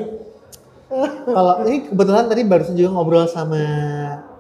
[1.29, 3.61] Kalau ini kebetulan tadi barusan juga ngobrol sama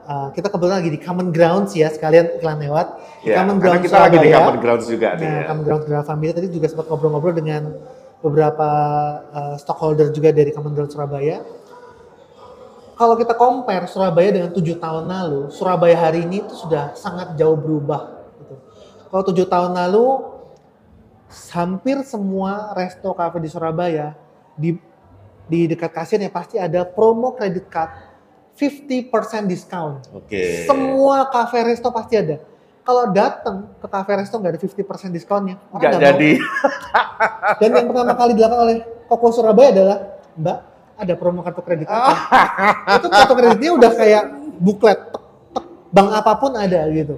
[0.08, 2.86] uh, kita kebetulan lagi di Common Grounds ya sekalian iklan lewat.
[3.22, 4.36] Di Ya, Common Grounds kita lagi di Surabaya.
[4.40, 5.44] Common Grounds juga nih Nah, ya.
[5.52, 7.62] Common Grounds General Family tadi juga sempat ngobrol-ngobrol dengan
[8.18, 8.68] beberapa
[9.30, 11.44] uh, stockholder juga dari Common Grounds Surabaya.
[12.98, 17.54] Kalau kita compare Surabaya dengan tujuh tahun lalu, Surabaya hari ini itu sudah sangat jauh
[17.54, 18.26] berubah.
[18.42, 18.54] Gitu.
[19.06, 20.34] Kalau tujuh tahun lalu,
[21.54, 24.18] hampir semua resto cafe di Surabaya
[24.58, 24.74] di
[25.48, 27.88] di dekat kasir ya pasti ada promo credit card
[28.58, 30.02] 50% discount.
[30.10, 30.66] Oke.
[30.66, 32.42] Semua cafe resto pasti ada.
[32.82, 36.30] Kalau datang ke cafe resto nggak ada 50% diskonnya, orang Nggak jadi.
[37.62, 39.98] Dan yang pertama kali dilakukan oleh Koko Surabaya adalah,
[40.34, 40.58] Mbak,
[40.98, 42.12] ada promo kartu kredit apa?
[42.98, 44.24] itu kartu kreditnya udah kayak
[44.58, 47.16] buklet, tek, tek, bank apa pun ada gitu.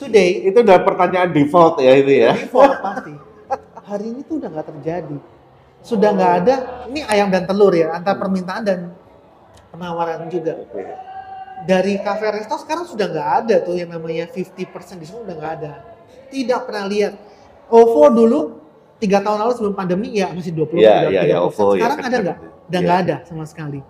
[0.00, 2.32] Today, itu udah pertanyaan default ya itu ya.
[2.32, 3.12] default pasti.
[3.82, 5.18] Hari ini tuh udah nggak terjadi.
[5.82, 6.54] Sudah nggak ada,
[6.88, 8.94] ini ayam dan telur ya, antara permintaan dan
[9.72, 10.60] penawaran juga.
[11.62, 15.72] Dari cafe resto sekarang sudah nggak ada tuh yang namanya 50% diskon udah nggak ada.
[16.28, 17.14] Tidak pernah lihat.
[17.72, 18.40] OVO dulu
[19.00, 21.24] tiga tahun lalu sebelum pandemi ya masih 20 Iya, iya, 30%.
[21.24, 22.38] iya, OVO, ya, Sekarang kan, ada nggak?
[22.42, 22.84] Udah Iya.
[22.84, 23.80] nggak ada sama sekali.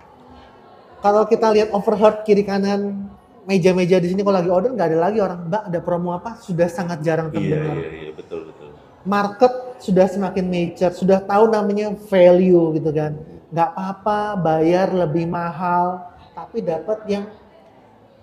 [1.02, 3.10] Kalau kita lihat overheard kiri kanan
[3.42, 6.70] meja-meja di sini kalau lagi order nggak ada lagi orang mbak ada promo apa sudah
[6.70, 8.70] sangat jarang Iya, terdengar iya, iya, betul, betul.
[9.02, 13.18] market sudah semakin mature, sudah tahu namanya value gitu kan.
[13.52, 16.00] Nggak apa-apa bayar lebih mahal,
[16.32, 17.28] tapi dapat yang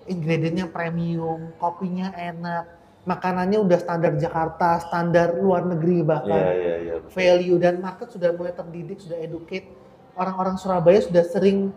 [0.04, 2.66] ingredientnya premium, kopinya enak,
[3.06, 6.42] makanannya udah standar Jakarta, standar luar negeri Iya, bahkan.
[6.50, 6.94] iya, iya.
[6.98, 7.14] betul.
[7.14, 9.70] Value dan market sudah mulai terdidik, sudah educate.
[10.18, 11.70] Orang-orang Surabaya sudah sering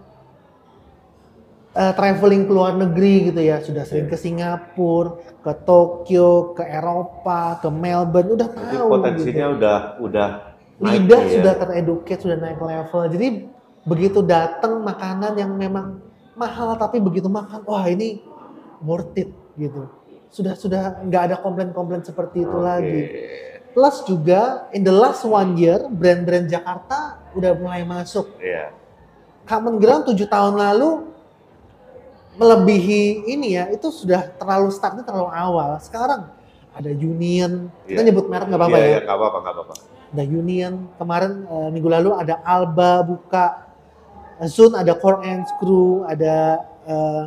[1.74, 7.62] eh, traveling ke luar negeri gitu ya, sudah sering ke Singapura, ke Tokyo, ke Eropa,
[7.62, 8.88] ke Melbourne, udah Jadi tahu.
[8.90, 9.56] potensinya gitu.
[9.58, 10.30] udah udah
[10.82, 11.36] lidah nih ya.
[11.42, 13.04] sudah tereduket, sudah naik level.
[13.12, 13.28] Jadi
[13.84, 16.00] begitu datang makanan yang memang
[16.34, 18.24] mahal tapi begitu makan, wah ini
[18.82, 19.86] worth it gitu.
[20.34, 22.66] Sudah sudah nggak ada komplain-komplain seperti itu Oke.
[22.66, 23.02] lagi.
[23.74, 28.30] Plus juga in the last one year brand-brand Jakarta udah mulai masuk.
[28.38, 28.74] Iya.
[29.44, 31.10] Common Ground tujuh tahun lalu
[32.34, 35.78] melebihi ini ya itu sudah terlalu startnya terlalu awal.
[35.82, 36.34] Sekarang
[36.74, 38.08] ada Union, kita Iya.
[38.10, 39.74] nyebut merek nggak apa-apa Iya, ya iya, nggak apa-apa, nggak apa-apa.
[40.14, 43.66] Ada Union kemarin eh, minggu lalu ada Alba buka
[44.46, 47.24] Zone ada Core and Screw ada eh,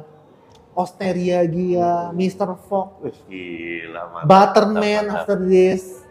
[0.77, 2.55] Osteria Gia Mr.
[2.71, 4.27] Fox gila, mantap.
[4.31, 5.27] Butterman mantap.
[5.27, 6.07] after this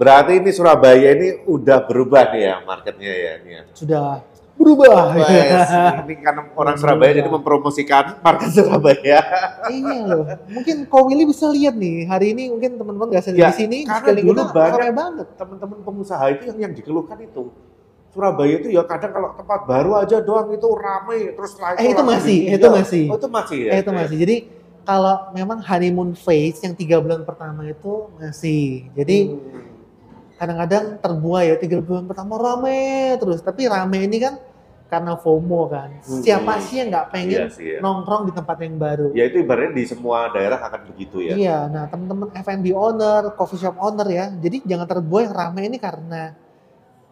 [0.00, 3.32] Berarti ini Surabaya ini udah berubah nih ya marketnya ya.
[3.36, 3.62] Ini ya.
[3.76, 4.24] sudah
[4.60, 5.68] berubah Wes,
[6.04, 9.18] ini kan orang Surabaya jadi mempromosikan market Surabaya.
[9.66, 13.42] iya loh mungkin kau Willy bisa lihat nih hari ini mungkin teman-teman nggak Ya, sedih
[13.42, 17.48] di sini karena dulu kita banyak banget Teman-teman pengusaha itu yang yang dikeluhkan itu.
[18.10, 22.02] Surabaya itu ya kadang kalau tempat baru aja doang itu ramai terus lagi Eh, itu
[22.02, 23.04] masih, itu masih.
[23.06, 23.70] Oh, itu masih ya.
[23.70, 24.36] eh, itu masih jadi
[24.82, 29.62] kalau memang honeymoon phase yang tiga bulan pertama itu masih jadi Hmm.
[30.36, 32.80] kadang-kadang terbuai ya tiga bulan pertama rame
[33.16, 34.40] terus tapi rame ini kan
[34.90, 36.20] karena FOMO kan Hmm.
[36.20, 37.78] siapa sih yang nggak pengen Iya sih ya.
[37.78, 41.34] nongkrong di tempat yang baru Ya itu ibaratnya di semua daerah akan begitu ya.
[41.34, 46.34] iya nah teman-teman F&B owner coffee shop owner ya jadi jangan terbuai rame ini karena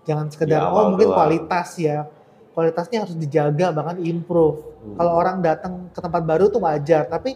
[0.02, 1.16] jangan sekedar Di oh mungkin doang.
[1.16, 2.04] kualitas ya
[2.50, 4.94] kualitasnya harus dijaga bahkan improve Hmm.
[4.94, 7.34] kalau orang datang ke tempat baru tuh wajar tapi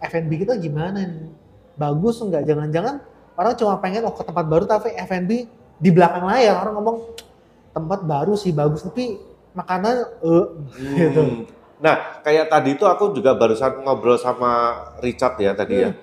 [0.00, 1.26] F&B kita gimana nih
[1.74, 3.02] bagus nggak jangan-jangan
[3.34, 5.30] orang cuma pengen oh ke tempat baru tapi F&B
[5.76, 6.98] di belakang layar orang ngomong
[7.72, 9.18] tempat baru sih bagus tapi
[9.54, 9.96] makanan
[10.98, 11.38] gitu Hmm.
[11.74, 15.90] Nah, kayak tadi itu aku juga barusan ngobrol sama Richard ya tadi ya.
[15.90, 15.98] Hmm.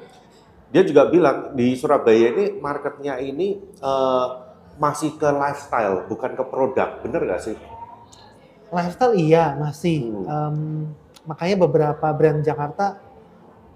[0.69, 4.27] Dia juga bilang di Surabaya ini marketnya ini eh,
[4.77, 7.01] masih ke lifestyle, bukan ke produk.
[7.01, 7.55] Bener gak sih?
[8.71, 10.25] lifestyle iya masih Hmm.
[10.31, 10.55] Em,
[11.27, 13.03] makanya beberapa brand Jakarta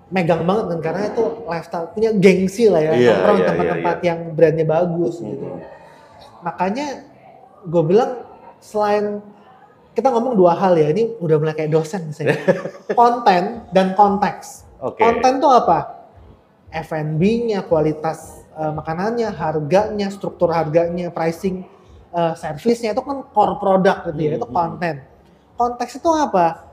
[0.07, 4.07] megang banget kan karena itu lifestyle punya gengsi lah ya Iya, nongkrong iya, tempat-tempat iya,
[4.07, 5.59] yang brandnya bagus gitu Hmm.
[6.47, 6.87] makanya
[7.67, 8.11] gue bilang
[8.63, 9.19] selain
[9.95, 12.35] kita ngomong dua hal ya ini udah mulai kayak dosen misalnya
[12.99, 14.99] konten dan konteks Oke.
[14.99, 16.03] konten tuh apa
[16.75, 21.63] F&B-nya kualitas eh, makanannya harganya struktur harganya pricing
[22.11, 24.55] eh, servisnya itu kan core product gitu ya Hmm, itu hmm.
[24.55, 24.95] konten
[25.55, 26.67] konteks itu apa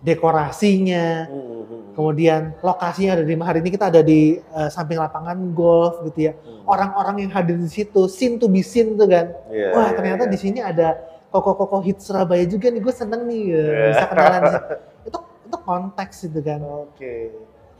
[0.00, 1.92] dekorasinya Hmm.
[1.96, 6.32] kemudian lokasinya ada di hari ini kita ada di eh, samping lapangan golf gitu ya
[6.36, 6.64] Hmm.
[6.68, 10.24] orang-orang yang hadir di situ scene to be seen tuh kan Iya, wah iya, ternyata
[10.28, 10.32] iya.
[10.32, 11.00] di sini ada
[11.30, 13.86] koko-koko hit Surabaya juga nih gue seneng nih ya, Iya.
[13.94, 14.42] bisa kenalan
[15.08, 17.14] itu itu konteks itu kan Oke.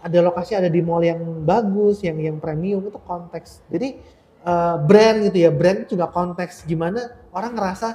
[0.00, 3.98] ada lokasi ada di mall yang bagus yang yang premium itu konteks jadi
[4.40, 7.88] eh, brand gitu ya brand juga konteks gimana orang ngerasa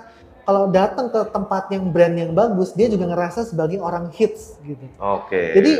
[0.45, 4.85] kalau datang ke tempat yang brand yang bagus dia juga ngerasa sebagai orang hits gitu
[5.01, 5.55] Oke.
[5.57, 5.73] jadi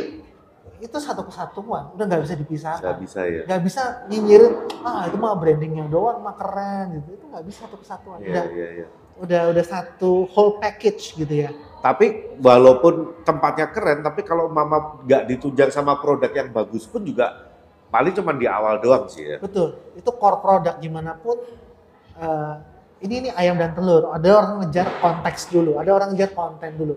[0.75, 3.41] itu satu kesatuan udah nggak bisa nggak dipisahkan bisa ya.
[3.47, 7.77] nggak bisa nyinyirin ah itu mah brandingnya doang mah keren gitu itu nggak bisa satu
[7.79, 8.87] kesatuan Iya, udah iya, iya.
[9.15, 15.29] Udah udah satu whole package gitu ya Tapi walaupun tempatnya keren, tapi kalau mama nggak
[15.29, 17.53] ditunjang sama produk yang bagus pun juga
[17.87, 19.37] paling cuma di awal doang sih ya.
[19.37, 21.37] betul itu core product gimana pun
[22.15, 22.53] eh,
[22.99, 26.95] ini ini ayam dan telur ada orang ngejar konteks dulu ada orang ngejar konten dulu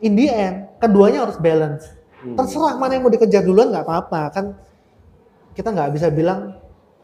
[0.00, 1.86] in the end keduanya harus balance
[2.22, 2.38] Hmm.
[2.38, 4.46] terserah mana yang mau dikejar duluan nggak apa-apa kan
[5.52, 6.54] kita nggak bisa bilang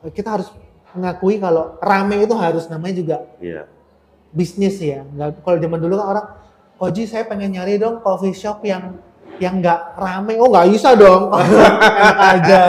[0.01, 0.47] eh, kita harus
[0.95, 3.67] mengakui kalau rame itu harus namanya juga Iya.
[4.33, 5.05] Bisnis ya.
[5.05, 6.27] Nggak, kalau zaman dulu kan orang,
[6.79, 8.95] Koji saya pengen nyari dong coffee shop yang
[9.43, 10.39] yang nggak rame.
[10.39, 12.63] Oh nggak bisa dong, enak aja.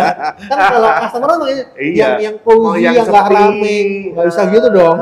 [0.49, 1.61] Kan kalau customer kan Iya.
[1.77, 3.77] yang yang cozy, yang yang nggak rame,
[4.13, 4.97] nggak bisa gitu dong.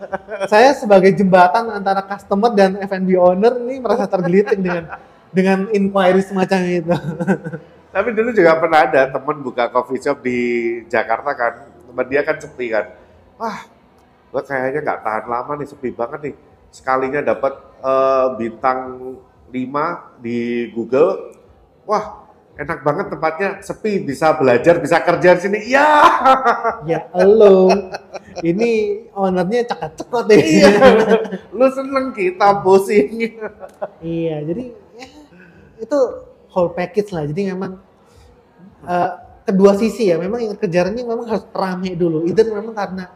[0.52, 4.84] saya sebagai jembatan antara customer dan F&B owner ini merasa tergelitik dengan
[5.32, 6.92] dengan inquiry semacam itu.
[7.96, 10.38] Tapi dulu juga pernah ada temen buka coffee shop di
[10.86, 11.52] Jakarta kan,
[11.90, 12.92] temen dia kan sepi kan.
[13.40, 13.64] Wah,
[14.30, 16.34] gua kayaknya nggak tahan lama nih, sepi banget nih.
[16.70, 18.78] Sekalinya dapat eh, bintang
[19.50, 21.34] 5 di Google,
[21.84, 25.58] wah enak banget tempatnya, sepi, bisa belajar, bisa kerja di sini.
[25.72, 25.90] Iya,
[26.84, 27.72] ya halo,
[28.44, 30.40] ini ownernya cekot-cekot deh.
[30.40, 30.68] iya.
[31.56, 33.40] Lu seneng kita pusing.
[34.04, 34.64] Iya, jadi
[34.98, 35.08] ya,
[35.80, 35.98] itu
[36.52, 37.24] whole package lah.
[37.24, 37.80] Jadi memang
[38.84, 39.10] eh,
[39.48, 42.28] kedua sisi ya, memang yang kejarannya memang harus rame dulu.
[42.28, 43.08] Itu memang karena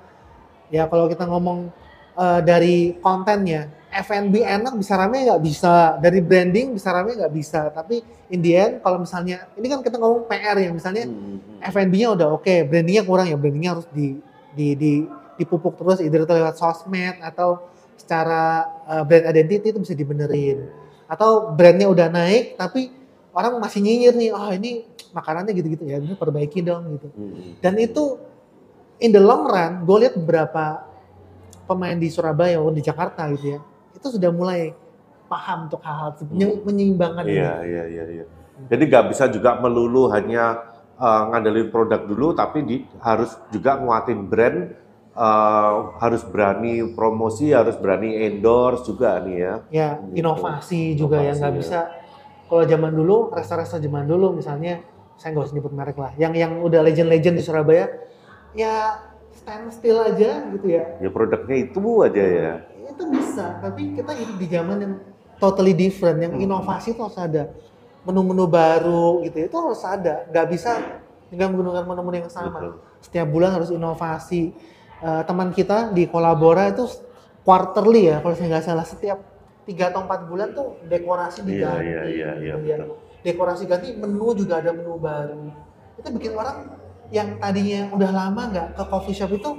[0.73, 1.73] ya kalau kita ngomong
[2.17, 7.71] eh, dari kontennya, F&B enak bisa rame nggak bisa, dari branding bisa rame nggak bisa.
[7.71, 8.03] Tapi
[8.35, 11.39] in the end kalau misalnya ini kan kita ngomong PR ya, misalnya Hmm.
[11.65, 14.21] F&B-nya udah oke, brandingnya kurang ya, brandingnya harus di
[14.53, 14.93] di di
[15.41, 20.69] dipupuk terus, either itu lewat sosmed atau secara uh, brand identity itu bisa dibenerin.
[21.09, 22.93] Atau brandnya udah naik, tapi
[23.33, 27.09] orang masih nyinyir nih, ah ini makanannya gitu-gitu ya, ini perbaiki dong gitu.
[27.15, 27.59] Hmm.
[27.63, 28.19] Dan itu
[28.99, 30.87] in the long run, gue lihat beberapa
[31.65, 33.61] pemain di Surabaya maupun di Jakarta gitu ya,
[33.93, 34.77] itu sudah mulai
[35.27, 36.61] paham untuk hal-hal Hmm.
[36.63, 37.41] menyeimbangkan ini.
[37.41, 38.25] Iya, iya, iya, iya.
[38.71, 44.31] Jadi nggak bisa juga melulu hanya eh, ngandelin produk dulu, tapi di, harus juga nguatin
[44.31, 44.59] brand,
[45.11, 49.55] eh, harus berani promosi, harus berani endorse juga nih ya.
[49.75, 50.23] ya Gitu.
[50.23, 51.59] inovasi juga ya Inovasi, nggak ya.
[51.59, 51.79] bisa
[52.47, 56.63] kalau zaman dulu resto-resto zaman dulu misalnya saya nggak usah nyebut merek lah yang yang
[56.63, 57.91] udah legend-legend di Surabaya
[58.55, 59.03] ya
[59.35, 62.53] stand still aja gitu ya Ya produknya itu aja ya.
[62.85, 64.95] itu bisa tapi kita hidup di zaman yang
[65.37, 66.47] totally different yang Hmm.
[66.47, 67.51] inovasi itu harus ada
[68.07, 70.79] menu-menu baru gitu itu harus ada nggak bisa
[71.27, 72.75] dengan menggunakan menu-menu yang sama Betul.
[73.03, 74.55] setiap bulan harus inovasi
[75.05, 76.89] Eh, teman kita di kolabora itu
[77.45, 79.21] quarterly ya kalau saya nggak salah setiap
[79.69, 82.77] tiga atau empat bulan tuh dekorasi Iya, diganti iya, iya, iya, ya.
[82.81, 82.97] betul.
[83.21, 85.53] dekorasi ganti menu juga ada menu baru
[86.01, 86.57] itu bikin orang
[87.13, 89.51] yang tadinya udah lama nggak ke coffee shop itu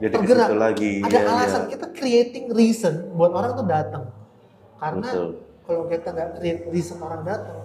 [0.00, 0.48] Jadi tergerak.
[0.56, 0.92] lagi.
[1.06, 1.70] ada iya, alasan iya.
[1.76, 4.04] kita creating reason buat orang tuh datang
[4.80, 5.10] karena
[5.64, 7.64] kalau kita nggak create reason orang datang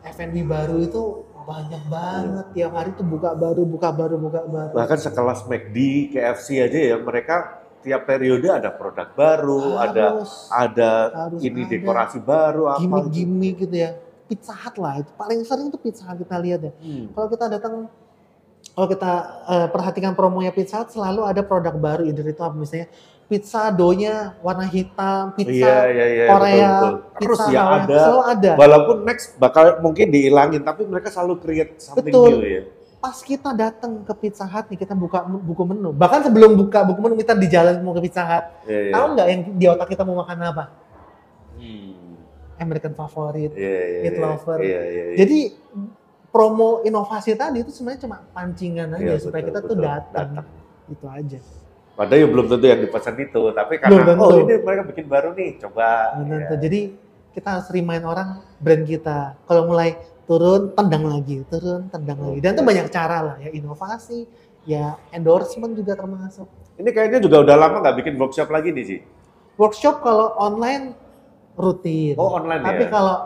[0.00, 1.02] F&B baru itu
[1.40, 5.76] banyak banget tiap hari tuh buka baru buka baru buka baru Bahkan sekelas McD,
[6.14, 10.32] KFC aja ya, mereka tiap periode ada produk baru, ada Harus.
[10.52, 11.72] ada Harus ini ada.
[11.72, 12.80] dekorasi baru apa.
[12.84, 13.90] gimmick-gimmick gitu ya.
[14.30, 16.72] Pizza Hut lah, itu paling sering tuh Pizza Hut kita lihat ya.
[16.78, 17.10] Hmm.
[17.10, 17.74] Kalau kita datang,
[18.80, 19.12] kalau kita
[19.44, 22.88] eh, perhatikan promonya Pizza Hut selalu ada produk baru, either itu apa misalnya
[23.28, 27.20] pizza doughnya warna hitam, pizza Iya, iya, iya, Korea, betul, betul.
[27.20, 28.50] Terus pizza ya ada, selalu ada.
[28.56, 32.40] walaupun next bakal mungkin dihilangin, tapi mereka selalu create something Betul.
[32.40, 32.62] new ya.
[33.04, 35.92] Pas kita datang ke Pizza Hut nih, kita buka buku menu.
[35.92, 38.44] Bahkan sebelum buka buku menu, kita di jalan mau ke Pizza Hut.
[38.64, 38.92] Iya, iya.
[38.96, 40.64] Tahu nggak yang di otak kita mau makan apa?
[41.60, 42.16] Hmm.
[42.56, 43.52] American favorit.
[43.52, 44.24] Iya, iya, Meat iya.
[44.24, 44.58] lover.
[44.64, 45.16] Iya, iya, iya.
[45.20, 45.38] Jadi
[46.30, 49.84] promo inovasi tadi itu sebenarnya cuma pancingan aja Iya, supaya betul, kita tuh betul.
[49.84, 50.28] datang.
[50.38, 50.46] Datang.
[50.90, 51.38] Itu aja.
[51.98, 55.36] Padahal ya belum tentu yang dipesan itu, tapi karena Belum oh ini mereka bikin baru
[55.36, 56.16] nih, coba.
[56.22, 56.58] Benar tuh.
[56.62, 56.80] Jadi
[57.36, 59.36] kita harus remind orang brand kita.
[59.44, 62.38] Kalau mulai turun, tendang lagi, turun, tendang lagi.
[62.40, 62.68] Dan itu Oke.
[62.72, 64.24] banyak cara lah ya, inovasi,
[64.64, 66.46] ya endorsement juga termasuk.
[66.80, 69.00] Ini kayaknya juga udah lama nggak bikin workshop lagi nih sih.
[69.60, 70.96] Workshop kalau online
[71.58, 72.16] rutin.
[72.16, 72.90] Oh online Tapi ya?
[72.90, 73.16] kalau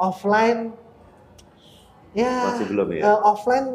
[0.00, 0.74] offline
[2.16, 3.02] ya Masih belum ya?
[3.04, 3.68] eh, offline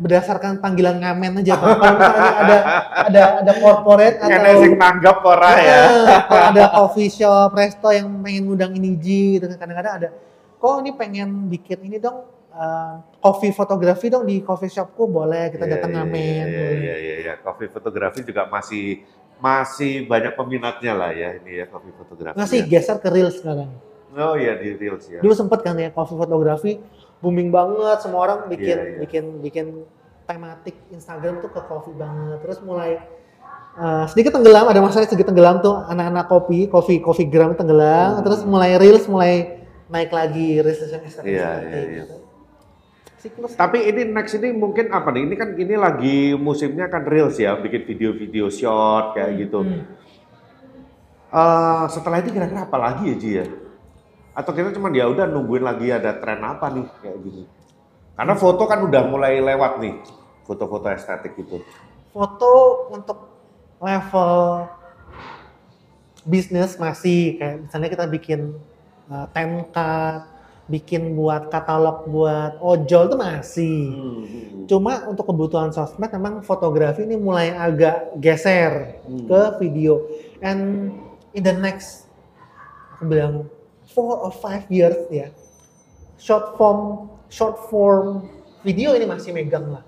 [0.00, 1.68] berdasarkan panggilan ngamen aja Pak.
[1.76, 2.56] Kalau misalnya ada
[3.04, 5.80] ada ada corporate Kan atau sing nanggap ora ya.
[5.92, 9.60] Eh, kalau ada coffee shop, resto yang pengen ngundang ini Ji, gitu kan.
[9.60, 10.08] kadang-kadang ada.
[10.56, 15.68] Kok ini pengen bikin ini dong, eh, coffee fotografi dong di coffee shopku boleh kita
[15.68, 16.44] Iya, datang iya, ngamen.
[16.48, 16.76] Iya, boleh.
[16.80, 17.32] iya, iya, iya.
[17.36, 19.04] Coffee fotografi juga masih
[19.36, 22.36] masih banyak peminatnya lah ya ini ya coffee fotografi.
[22.36, 22.68] Nggak sih ya.
[22.68, 23.68] geser ke reels sekarang.
[24.10, 25.20] Oh iya di reels ya.
[25.20, 26.72] Dulu sempet kan ya coffee fotografi
[27.20, 28.98] booming banget, semua orang bikin Iya, iya.
[29.04, 29.66] bikin bikin
[30.24, 32.38] tematik Instagram tuh ke coffee banget.
[32.44, 33.00] Terus mulai
[33.76, 38.18] eh, sedikit tenggelam, ada masalah sedikit tenggelam tuh anak-anak kopi, kopi coffee gram tenggelam.
[38.18, 38.24] Hmm.
[38.24, 39.62] Terus mulai reels mulai
[39.92, 41.02] naik lagi reels yang.
[41.04, 41.84] Iya, iya, iya.
[42.02, 42.16] gitu.
[43.20, 45.28] Siklus Tapi ini next ini mungkin apa nih?
[45.28, 49.60] Ini kan ini lagi musimnya kan reels ya, bikin video-video short kayak gitu.
[49.60, 49.84] Hmm.
[51.30, 53.46] Eh, setelah itu kira-kira apa lagi ya Ji ya?
[54.30, 57.42] Atau kita cuma ya udah nungguin lagi ada tren apa nih kayak gini?
[58.14, 59.94] Karena foto kan udah mulai lewat nih,
[60.44, 61.62] foto-foto estetik itu.
[62.10, 62.50] foto
[62.90, 63.30] untuk
[63.78, 64.66] level
[66.26, 68.40] bisnis masih kayak misalnya kita bikin
[69.06, 69.26] uh,
[70.70, 73.80] bikin buat katalog buat ojol itu masih.
[73.90, 74.66] Hmm.
[74.70, 79.26] Cuma untuk kebutuhan sosmed memang fotografi ini mulai agak geser Hmm.
[79.26, 80.06] ke video.
[80.38, 80.94] And
[81.34, 82.06] in the next
[82.94, 83.50] aku bilang
[83.90, 85.28] four or five years ya,
[86.16, 88.26] short form short form
[88.62, 89.84] video ini masih megang lah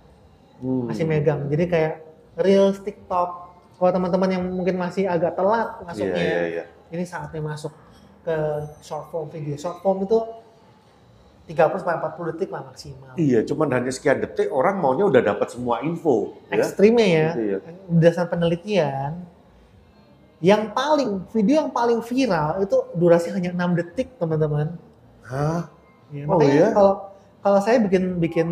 [0.63, 0.87] Hmm.
[0.87, 1.51] masih megang.
[1.51, 1.95] Jadi kayak
[2.39, 3.51] Reels, TikTok.
[3.77, 6.65] Kalau teman-teman yang mungkin masih agak telat masuknya, iya, iya.
[6.95, 7.75] ini saatnya masuk
[8.23, 8.37] ke
[8.79, 9.59] short form video.
[9.59, 10.23] Short form itu
[11.51, 13.13] 30 sampai 40 detik lah maksimal.
[13.19, 16.39] Iya, cuman hanya sekian detik orang maunya udah dapat semua info.
[16.47, 16.63] Ya?
[16.63, 17.57] Ekstrimnya ya, Iya.
[17.91, 19.11] berdasarkan penelitian,
[20.43, 24.75] yang paling video yang paling viral itu durasi hanya 6 detik teman-teman.
[25.23, 25.71] Hah?
[26.11, 26.75] Ya, Oh, iya?
[26.75, 28.49] kalau kalau saya bikin bikin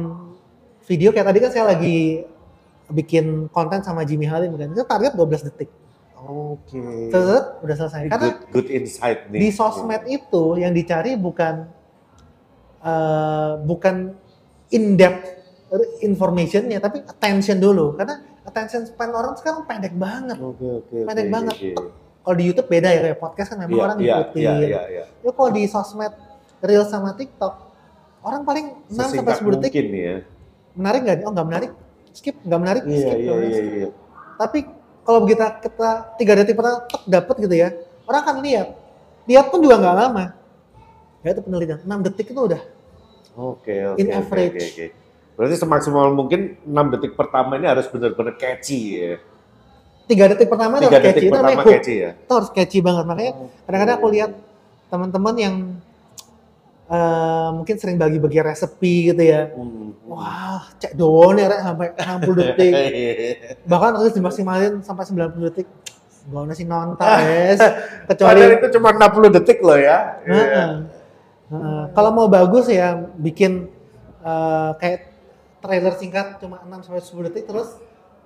[0.87, 2.25] video kayak tadi kan saya lagi
[2.89, 5.71] bikin konten sama Jimmy Halim kan, itu target 12 detik.
[6.21, 7.11] Oke.
[7.11, 8.07] Set, udah selesai.
[8.07, 9.41] Karena good, good insight nih.
[9.41, 11.67] di sosmed itu yang dicari bukan
[12.83, 14.15] eh, bukan
[14.71, 15.27] in depth
[16.03, 17.95] informationnya, tapi attention dulu.
[17.95, 20.39] Karena attention span orang sekarang pendek banget.
[20.39, 20.97] Oke, oke.
[21.05, 21.55] Pendek oke, banget.
[21.57, 21.71] oke.
[22.21, 24.41] Kalau di YouTube beda ya kayak podcast kan memang Iya, orang iya, ngikutin.
[24.41, 25.05] Iya, iya, iya.
[25.21, 26.13] Ya kalau di sosmed
[26.61, 27.55] Reels sama TikTok
[28.21, 30.17] orang paling 6 sampai Sesingkat 10 detik mungkin ya.
[30.71, 31.17] menarik nggak?
[31.25, 31.71] Oh nggak menarik,
[32.13, 33.17] skip nggak menarik, Iya, skip.
[33.17, 33.89] iya, iya, iya.
[34.37, 34.59] Tapi
[35.01, 37.69] kalau kita kita tiga detik pertama tek dapet gitu ya,
[38.05, 38.69] orang akan lihat.
[39.25, 40.25] Lihat pun juga nggak lama.
[41.21, 42.61] Ya itu penelitian, 6 detik itu udah.
[43.33, 43.97] Oke, oke.
[43.97, 44.61] In oke, average.
[44.61, 44.87] Oke, oke.
[45.41, 49.17] Berarti semaksimal mungkin 6 detik pertama ini harus benar-benar catchy ya.
[50.05, 51.73] Tiga detik pertama itu 3 harus detik catchy, itu pertama hook.
[51.73, 52.11] catchy ya.
[52.13, 53.05] Itu harus catchy banget.
[53.09, 53.33] Makanya
[53.65, 54.31] kadang-kadang aku lihat
[54.93, 55.55] teman-teman yang
[56.93, 59.49] eh, mungkin sering bagi-bagi resepi gitu ya.
[59.57, 59.97] Hmm.
[60.13, 62.73] Wah, cek doang ya Rek, sampai 60 detik.
[63.73, 65.65] Bahkan harus dimaksimalin sampai 90 detik.
[66.29, 67.61] Gak ada sih nonton, guys.
[68.13, 70.21] Kecuali Padahal itu cuma 60 detik loh ya.
[70.21, 70.37] Iya.
[70.37, 70.71] Heeh.
[71.49, 71.83] Heeh.
[71.97, 73.73] Kalau mau bagus ya bikin
[74.21, 75.10] eh, kayak
[75.61, 77.77] trailer singkat cuma 6 sampai 10 detik terus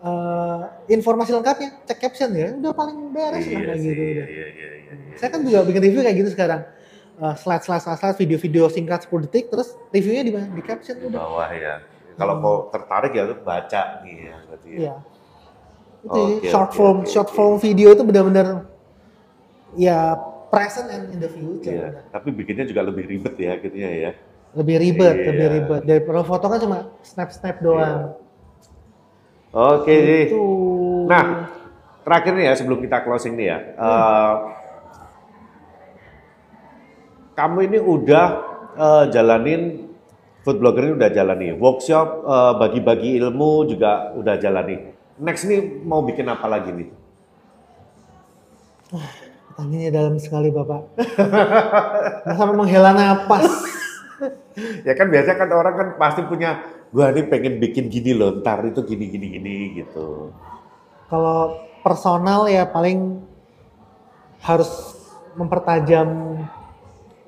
[0.01, 4.03] eh, informasi lengkapnya cek caption ya udah paling beres lah Iya kayak sih, gitu.
[4.03, 4.26] iya, udah.
[4.26, 5.16] iya, iya, iya, iya.
[5.18, 6.61] Saya kan juga bikin review kayak gitu sekarang.
[7.14, 10.47] Eh, slide, slide, slide, slide, video-video singkat 10 detik terus reviewnya di mana?
[10.51, 11.18] Di caption Di udah.
[11.18, 11.74] bawah ya.
[12.14, 14.78] Kalau mau tertarik ya lu baca nih ya berarti ya.
[14.78, 14.95] Iya.
[16.05, 18.47] Itu ya, Oke, short oke, form, oke, short form video itu benar-benar
[19.74, 20.14] ya
[20.51, 21.74] present and in the future.
[21.74, 22.03] Iya, udah.
[22.14, 24.11] tapi bikinnya juga lebih ribet ya akhirnya ya.
[24.55, 25.26] Lebih ribet, Iya.
[25.34, 25.82] lebih ribet.
[25.82, 28.14] Dari foto kan cuma snap-snap doang.
[29.55, 30.18] Oke, Ji.
[30.30, 30.42] Itu.
[31.11, 31.50] Nah,
[32.02, 33.59] terakhir nih ya sebelum kita closing nih ya.
[33.74, 34.32] Eh,
[37.34, 38.26] kamu ini udah
[38.74, 39.90] eh, jalanin
[40.42, 44.94] food blogger ini udah jalani, workshop eh, bagi-bagi ilmu juga udah jalani.
[45.18, 46.88] Next nih mau bikin apa lagi nih?
[49.55, 50.98] Pertanyaannya dalam sekali Bapak.
[52.38, 53.46] Sampai menghela napas.
[54.86, 56.62] Ya kan biasa kan orang kan pasti punya,
[56.94, 60.30] gua nih pengen bikin gini loh, ntar itu gini gini gini gitu.
[61.11, 63.22] Kalau personal ya paling
[64.40, 64.70] harus
[65.34, 66.38] mempertajam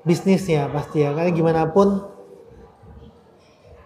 [0.07, 1.11] bisnisnya pasti ya.
[1.11, 2.07] Karena gimana pun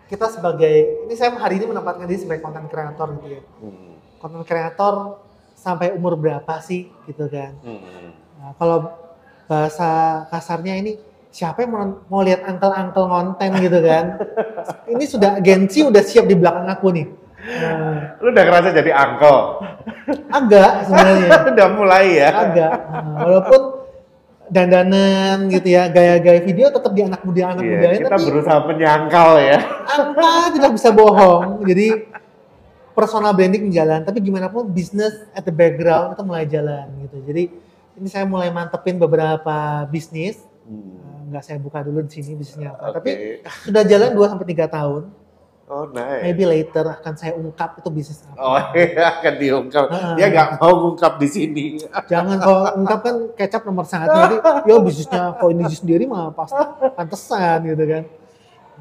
[0.06, 3.42] kita sebagai, ini saya hari ini menempatkan diri sebagai content creator gitu ya.
[3.64, 3.96] Hmm.
[4.20, 4.94] Content creator
[5.56, 7.56] sampai umur berapa sih gitu kan.
[7.64, 8.12] Hmm.
[8.42, 8.92] Nah, kalau
[9.48, 11.00] bahasa kasarnya ini
[11.32, 14.06] siapa yang mau, mau lihat angkel-angkel konten gitu kan?
[14.86, 17.08] ini sudah agensi udah siap di belakang aku nih.
[17.42, 19.38] Nah, Lu udah ngerasa jadi angkel?
[20.30, 22.30] agak sebenarnya, udah mulai ya?
[22.30, 22.74] agak.
[22.78, 23.62] Nah, walaupun
[24.48, 28.60] dandanan gitu ya, gaya-gaya video tetap di anak muda anak Iya, mudanya, kita tapi berusaha
[28.62, 29.58] menyangkal ya.
[29.88, 31.64] angka tidak bisa bohong.
[31.64, 31.88] Jadi
[32.92, 37.18] personal branding jalan, tapi gimana pun bisnis at the background itu mulai jalan gitu.
[37.24, 37.44] Jadi
[37.96, 41.11] ini saya mulai mantepin beberapa bisnis Hmm.
[41.32, 42.92] Nggak saya buka dulu di sini bisnisnya apa.
[42.92, 42.96] Oke.
[43.00, 43.12] Tapi
[43.64, 45.04] sudah jalan 2 sampai 3 tahun.
[45.72, 46.20] Oh nice.
[46.28, 48.36] Maybe later akan saya ungkap itu bisnis apa.
[48.36, 49.86] Oh iya akan diungkap.
[49.88, 50.20] Ah.
[50.20, 51.66] Dia nggak mau ngungkap di sini.
[52.12, 56.52] Jangan kalau ungkap kan kecap nomor satu nanti yo bisnisnya kok ini sendiri mah pas
[56.92, 58.04] pantesan gitu kan.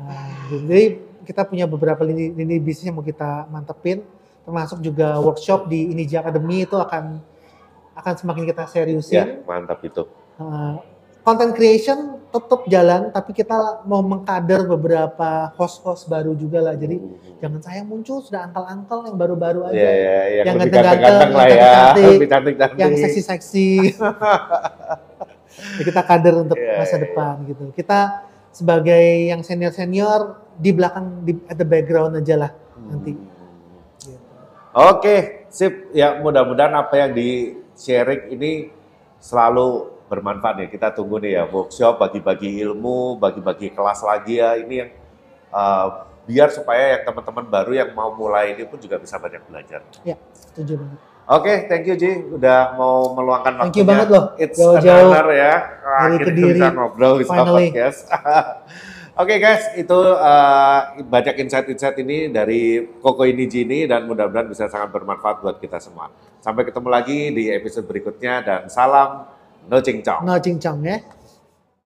[0.03, 0.83] Nah, jadi
[1.23, 4.03] kita punya beberapa lini, lini bisnis yang mau kita mantepin
[4.43, 7.23] termasuk juga workshop di Inija Academy itu akan
[7.95, 9.27] akan semakin kita Ya seriusin.
[9.47, 10.09] mantap itu.
[10.41, 10.81] Uh,
[11.23, 16.79] content creation tetap jalan, tapi kita mau mengkader beberapa host-host baru juga lah.
[16.79, 17.03] Jadi
[17.43, 21.75] jangan saya muncul sudah angkel-angkel yang baru-baru aja, Iya iya yang, Yang ganteng-ganteng, lah ya,
[22.31, 22.79] cantik-cantik.
[22.79, 23.69] yang seksi-seksi.
[23.99, 27.03] Ya, kita kader untuk Iya, masa iya.
[27.05, 27.65] depan gitu.
[27.75, 27.99] Kita
[28.55, 32.51] sebagai yang senior-senior di belakang di at the background aja lah
[32.87, 33.15] nanti.
[33.15, 33.27] Hmm.
[33.99, 34.19] Gitu.
[34.71, 35.91] Oke, sip.
[35.91, 38.71] Ya mudah-mudahan apa yang di sharing ini
[39.19, 40.67] selalu bermanfaat ya.
[40.67, 44.59] Kita tunggu nih ya workshop, bagi-bagi ilmu, bagi-bagi kelas lagi ya.
[44.59, 44.91] Ini yang
[45.55, 45.87] uh,
[46.27, 49.87] biar supaya yang teman-teman baru yang mau mulai ini pun juga bisa banyak belajar.
[50.03, 50.99] Ya, setuju banget.
[51.31, 53.79] Oke, thank you Ji, udah mau meluangkan Thank waktunya.
[53.79, 55.55] you banget loh, It's jauh-jauh an ya.
[55.63, 58.01] dari Akhirnya Kediri, bisa ngobrol bisa podcast.
[59.21, 64.91] Oke guys, itu uh, banyak insight-insight ini dari Koko ini Jini dan mudah-mudahan bisa sangat
[64.91, 66.11] bermanfaat buat kita semua.
[66.43, 69.29] Sampai ketemu lagi di episode berikutnya dan salam
[69.69, 70.27] nơi trình trọng.
[70.27, 71.01] Nơi trình trọng nhé.